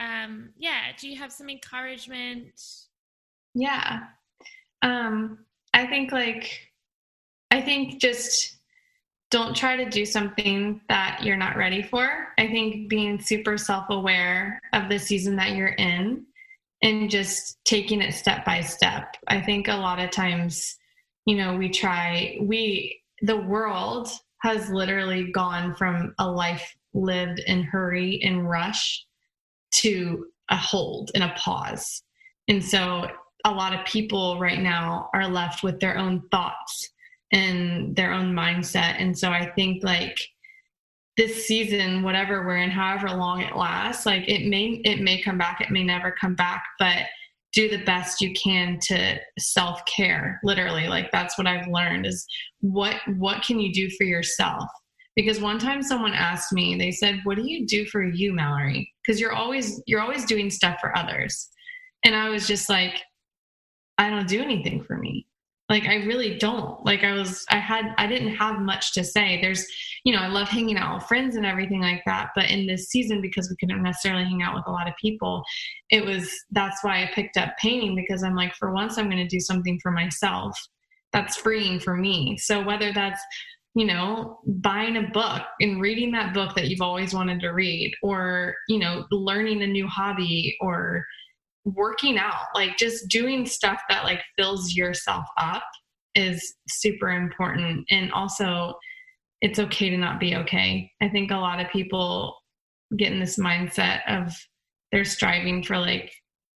Um, 0.00 0.50
yeah, 0.58 0.92
do 1.00 1.08
you 1.08 1.16
have 1.16 1.32
some 1.32 1.48
encouragement? 1.48 2.60
Yeah. 3.54 4.00
Um, 4.82 5.38
I 5.72 5.86
think 5.86 6.12
like 6.12 6.72
I 7.50 7.60
think 7.60 8.00
just 8.00 8.56
don't 9.30 9.56
try 9.56 9.76
to 9.76 9.88
do 9.88 10.04
something 10.04 10.80
that 10.88 11.20
you're 11.22 11.36
not 11.36 11.56
ready 11.56 11.82
for. 11.82 12.28
I 12.36 12.48
think 12.48 12.88
being 12.88 13.20
super 13.20 13.56
self-aware 13.56 14.60
of 14.72 14.88
the 14.88 14.98
season 14.98 15.36
that 15.36 15.54
you're 15.54 15.68
in 15.68 16.26
and 16.82 17.08
just 17.08 17.64
taking 17.64 18.02
it 18.02 18.12
step 18.12 18.44
by 18.44 18.60
step. 18.60 19.16
I 19.28 19.40
think 19.40 19.68
a 19.68 19.74
lot 19.74 20.00
of 20.00 20.10
times, 20.10 20.76
you 21.26 21.36
know, 21.36 21.56
we 21.56 21.68
try 21.68 22.38
we 22.40 23.00
the 23.22 23.36
world 23.36 24.08
has 24.42 24.68
literally 24.68 25.32
gone 25.32 25.74
from 25.74 26.14
a 26.18 26.30
life 26.30 26.74
lived 26.92 27.40
in 27.46 27.62
hurry 27.62 28.20
and 28.22 28.48
rush 28.48 29.04
to 29.76 30.26
a 30.50 30.56
hold 30.56 31.10
and 31.14 31.24
a 31.24 31.34
pause. 31.36 32.02
And 32.48 32.62
so 32.62 33.10
a 33.44 33.50
lot 33.50 33.74
of 33.74 33.84
people 33.86 34.38
right 34.38 34.60
now 34.60 35.10
are 35.14 35.28
left 35.28 35.62
with 35.62 35.80
their 35.80 35.98
own 35.98 36.22
thoughts 36.30 36.90
and 37.32 37.96
their 37.96 38.12
own 38.12 38.32
mindset. 38.32 38.96
And 39.00 39.18
so 39.18 39.30
I 39.30 39.50
think 39.52 39.82
like 39.82 40.18
this 41.16 41.46
season, 41.46 42.02
whatever 42.02 42.46
we're 42.46 42.58
in, 42.58 42.70
however 42.70 43.08
long 43.08 43.40
it 43.40 43.56
lasts, 43.56 44.06
like 44.06 44.28
it 44.28 44.46
may 44.46 44.80
it 44.84 45.00
may 45.00 45.22
come 45.22 45.38
back, 45.38 45.60
it 45.60 45.70
may 45.70 45.84
never 45.84 46.12
come 46.12 46.34
back, 46.34 46.64
but 46.78 46.98
do 47.54 47.68
the 47.68 47.84
best 47.84 48.20
you 48.20 48.32
can 48.32 48.78
to 48.82 49.18
self-care 49.38 50.40
literally. 50.42 50.88
Like 50.88 51.10
that's 51.12 51.38
what 51.38 51.46
i've 51.46 51.68
learned 51.68 52.06
is 52.06 52.26
what 52.60 52.96
what 53.16 53.42
can 53.42 53.60
you 53.60 53.72
do 53.72 53.88
for 53.96 54.04
yourself? 54.04 54.64
Because 55.16 55.40
one 55.40 55.58
time 55.58 55.82
someone 55.82 56.12
asked 56.12 56.52
me 56.52 56.76
they 56.76 56.90
said 56.90 57.20
what 57.24 57.36
do 57.36 57.48
you 57.48 57.66
do 57.66 57.86
for 57.86 58.04
you 58.04 58.32
mallory? 58.32 58.92
Because 59.02 59.20
you're 59.20 59.32
always 59.32 59.82
you're 59.86 60.00
always 60.00 60.24
doing 60.24 60.50
stuff 60.50 60.78
for 60.80 60.96
others. 60.96 61.48
And 62.04 62.14
i 62.14 62.28
was 62.28 62.46
just 62.46 62.68
like 62.68 63.00
i 63.96 64.10
don't 64.10 64.28
do 64.28 64.42
anything 64.42 64.82
for 64.82 64.98
me 64.98 65.26
like 65.68 65.84
i 65.86 65.96
really 66.04 66.38
don't. 66.38 66.84
Like 66.84 67.04
i 67.04 67.12
was 67.12 67.44
i 67.50 67.58
had 67.58 67.94
i 67.98 68.06
didn't 68.06 68.34
have 68.34 68.60
much 68.60 68.92
to 68.94 69.04
say. 69.04 69.40
There's 69.40 69.66
you 70.04 70.12
know 70.12 70.20
i 70.20 70.28
love 70.28 70.48
hanging 70.48 70.76
out 70.76 70.96
with 70.96 71.08
friends 71.08 71.36
and 71.36 71.46
everything 71.46 71.80
like 71.80 72.02
that 72.04 72.30
but 72.34 72.50
in 72.50 72.66
this 72.66 72.88
season 72.88 73.22
because 73.22 73.48
we 73.48 73.56
couldn't 73.56 73.82
necessarily 73.82 74.24
hang 74.24 74.42
out 74.42 74.54
with 74.54 74.66
a 74.66 74.70
lot 74.70 74.86
of 74.86 74.94
people 75.00 75.42
it 75.88 76.04
was 76.04 76.30
that's 76.50 76.84
why 76.84 77.02
i 77.02 77.10
picked 77.14 77.38
up 77.38 77.54
painting 77.58 77.94
because 77.96 78.22
i'm 78.22 78.36
like 78.36 78.54
for 78.54 78.74
once 78.74 78.98
i'm 78.98 79.06
going 79.06 79.16
to 79.16 79.26
do 79.26 79.40
something 79.40 79.80
for 79.82 79.90
myself 79.90 80.54
that's 81.14 81.36
freeing 81.36 81.78
for 81.78 81.96
me. 81.96 82.36
So 82.36 82.62
whether 82.62 82.92
that's 82.92 83.22
you 83.76 83.86
know, 83.86 84.38
buying 84.46 84.96
a 84.98 85.08
book 85.08 85.42
and 85.60 85.80
reading 85.80 86.12
that 86.12 86.32
book 86.32 86.54
that 86.54 86.68
you've 86.68 86.80
always 86.80 87.12
wanted 87.12 87.40
to 87.40 87.48
read, 87.48 87.92
or, 88.04 88.54
you 88.68 88.78
know, 88.78 89.04
learning 89.10 89.62
a 89.62 89.66
new 89.66 89.88
hobby 89.88 90.56
or 90.60 91.04
working 91.64 92.18
out, 92.18 92.46
like 92.54 92.76
just 92.76 93.08
doing 93.08 93.46
stuff 93.46 93.80
that 93.88 94.04
like 94.04 94.20
fills 94.38 94.74
yourself 94.74 95.24
up 95.38 95.64
is 96.14 96.54
super 96.68 97.10
important. 97.10 97.86
And 97.90 98.12
also, 98.12 98.74
it's 99.40 99.58
okay 99.58 99.90
to 99.90 99.96
not 99.96 100.20
be 100.20 100.36
okay. 100.36 100.90
I 101.02 101.08
think 101.08 101.30
a 101.30 101.36
lot 101.36 101.60
of 101.60 101.70
people 101.70 102.36
get 102.96 103.12
in 103.12 103.20
this 103.20 103.38
mindset 103.38 104.00
of 104.08 104.34
they're 104.92 105.04
striving 105.04 105.62
for 105.62 105.76
like 105.76 106.12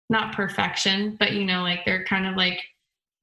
not 0.10 0.36
perfection, 0.36 1.16
but 1.20 1.34
you 1.34 1.46
know, 1.46 1.62
like 1.62 1.80
they're 1.86 2.06
kind 2.06 2.28
of 2.28 2.36
like 2.36 2.60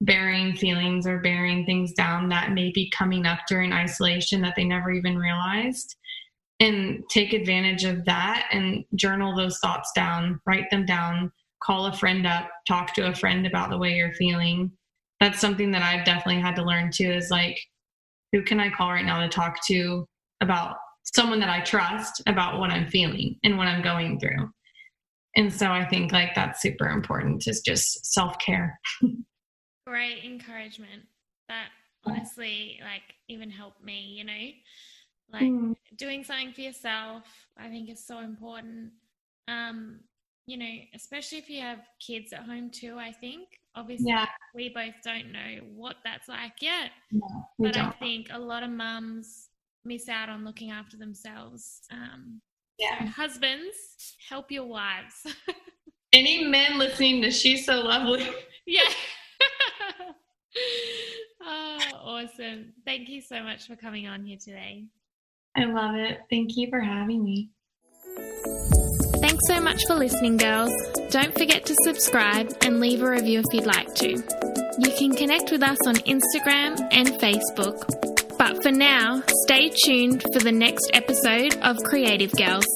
burying 0.00 0.56
feelings 0.56 1.06
or 1.06 1.20
burying 1.20 1.64
things 1.64 1.92
down 1.92 2.28
that 2.28 2.52
may 2.52 2.72
be 2.72 2.90
coming 2.90 3.24
up 3.24 3.38
during 3.48 3.72
isolation 3.72 4.40
that 4.40 4.54
they 4.56 4.64
never 4.64 4.90
even 4.90 5.16
realized 5.16 5.96
and 6.58 7.02
take 7.08 7.32
advantage 7.32 7.84
of 7.84 8.04
that 8.04 8.48
and 8.50 8.84
journal 8.96 9.34
those 9.36 9.58
thoughts 9.60 9.92
down 9.94 10.40
write 10.44 10.68
them 10.70 10.84
down 10.84 11.30
call 11.64 11.86
a 11.86 11.92
friend 11.92 12.26
up 12.26 12.50
talk 12.66 12.94
to 12.94 13.06
a 13.08 13.14
friend 13.14 13.46
about 13.46 13.70
the 13.70 13.78
way 13.78 13.94
you're 13.94 14.14
feeling 14.14 14.70
that's 15.22 15.40
something 15.40 15.70
that 15.70 15.82
I've 15.82 16.04
definitely 16.04 16.40
had 16.40 16.56
to 16.56 16.64
learn 16.64 16.90
too 16.90 17.08
is 17.08 17.30
like, 17.30 17.56
who 18.32 18.42
can 18.42 18.58
I 18.58 18.70
call 18.70 18.90
right 18.90 19.04
now 19.04 19.20
to 19.20 19.28
talk 19.28 19.64
to 19.66 20.04
about 20.40 20.78
someone 21.04 21.38
that 21.38 21.48
I 21.48 21.60
trust 21.60 22.22
about 22.26 22.58
what 22.58 22.70
I'm 22.70 22.88
feeling 22.88 23.36
and 23.44 23.56
what 23.56 23.68
I'm 23.68 23.82
going 23.82 24.18
through. 24.18 24.50
And 25.36 25.52
so 25.52 25.70
I 25.70 25.84
think 25.84 26.10
like 26.10 26.34
that's 26.34 26.60
super 26.60 26.88
important 26.88 27.46
is 27.46 27.60
just 27.60 28.12
self 28.12 28.36
care. 28.40 28.80
Great 29.86 30.24
encouragement. 30.24 31.02
That 31.48 31.68
honestly 32.04 32.80
like 32.82 33.14
even 33.28 33.48
helped 33.48 33.84
me, 33.84 34.16
you 34.18 34.24
know, 34.24 34.48
like 35.32 35.44
mm. 35.44 35.76
doing 35.94 36.24
something 36.24 36.52
for 36.52 36.62
yourself, 36.62 37.22
I 37.56 37.68
think 37.68 37.88
is 37.88 38.04
so 38.04 38.18
important. 38.18 38.90
Um, 39.46 40.00
you 40.46 40.56
know, 40.56 40.74
especially 40.94 41.38
if 41.38 41.48
you 41.48 41.60
have 41.60 41.80
kids 42.04 42.32
at 42.32 42.44
home 42.44 42.70
too, 42.70 42.98
I 42.98 43.12
think. 43.12 43.48
Obviously, 43.74 44.10
yeah. 44.10 44.26
we 44.54 44.68
both 44.68 44.94
don't 45.04 45.32
know 45.32 45.60
what 45.74 45.96
that's 46.04 46.28
like 46.28 46.60
yet. 46.60 46.90
No, 47.10 47.26
but 47.58 47.74
don't. 47.74 47.86
I 47.86 47.90
think 47.92 48.28
a 48.30 48.38
lot 48.38 48.62
of 48.62 48.70
mums 48.70 49.48
miss 49.84 50.08
out 50.08 50.28
on 50.28 50.44
looking 50.44 50.70
after 50.70 50.96
themselves. 50.96 51.80
Um, 51.90 52.40
yeah. 52.78 53.04
So 53.04 53.10
husbands, 53.10 53.76
help 54.28 54.50
your 54.50 54.66
wives. 54.66 55.26
Any 56.12 56.44
men 56.44 56.78
listening 56.78 57.22
to 57.22 57.30
She's 57.30 57.64
So 57.64 57.80
Lovely? 57.80 58.28
Yeah. 58.66 58.82
oh, 61.42 61.78
awesome. 61.94 62.72
Thank 62.84 63.08
you 63.08 63.20
so 63.20 63.42
much 63.42 63.66
for 63.66 63.76
coming 63.76 64.06
on 64.06 64.24
here 64.24 64.38
today. 64.42 64.84
I 65.56 65.64
love 65.64 65.94
it. 65.94 66.20
Thank 66.30 66.56
you 66.56 66.68
for 66.70 66.80
having 66.80 67.24
me. 67.24 67.50
Thanks 69.32 69.48
so 69.48 69.60
much 69.62 69.80
for 69.86 69.94
listening, 69.94 70.36
girls. 70.36 70.70
Don't 71.08 71.32
forget 71.32 71.64
to 71.64 71.74
subscribe 71.86 72.54
and 72.60 72.80
leave 72.80 73.00
a 73.00 73.08
review 73.08 73.38
if 73.40 73.46
you'd 73.54 73.64
like 73.64 73.94
to. 73.94 74.10
You 74.10 74.92
can 74.98 75.14
connect 75.14 75.50
with 75.50 75.62
us 75.62 75.78
on 75.86 75.94
Instagram 75.94 76.78
and 76.92 77.08
Facebook. 77.18 78.36
But 78.36 78.62
for 78.62 78.70
now, 78.70 79.22
stay 79.46 79.70
tuned 79.86 80.22
for 80.34 80.40
the 80.40 80.52
next 80.52 80.90
episode 80.92 81.56
of 81.62 81.78
Creative 81.78 82.30
Girls. 82.32 82.66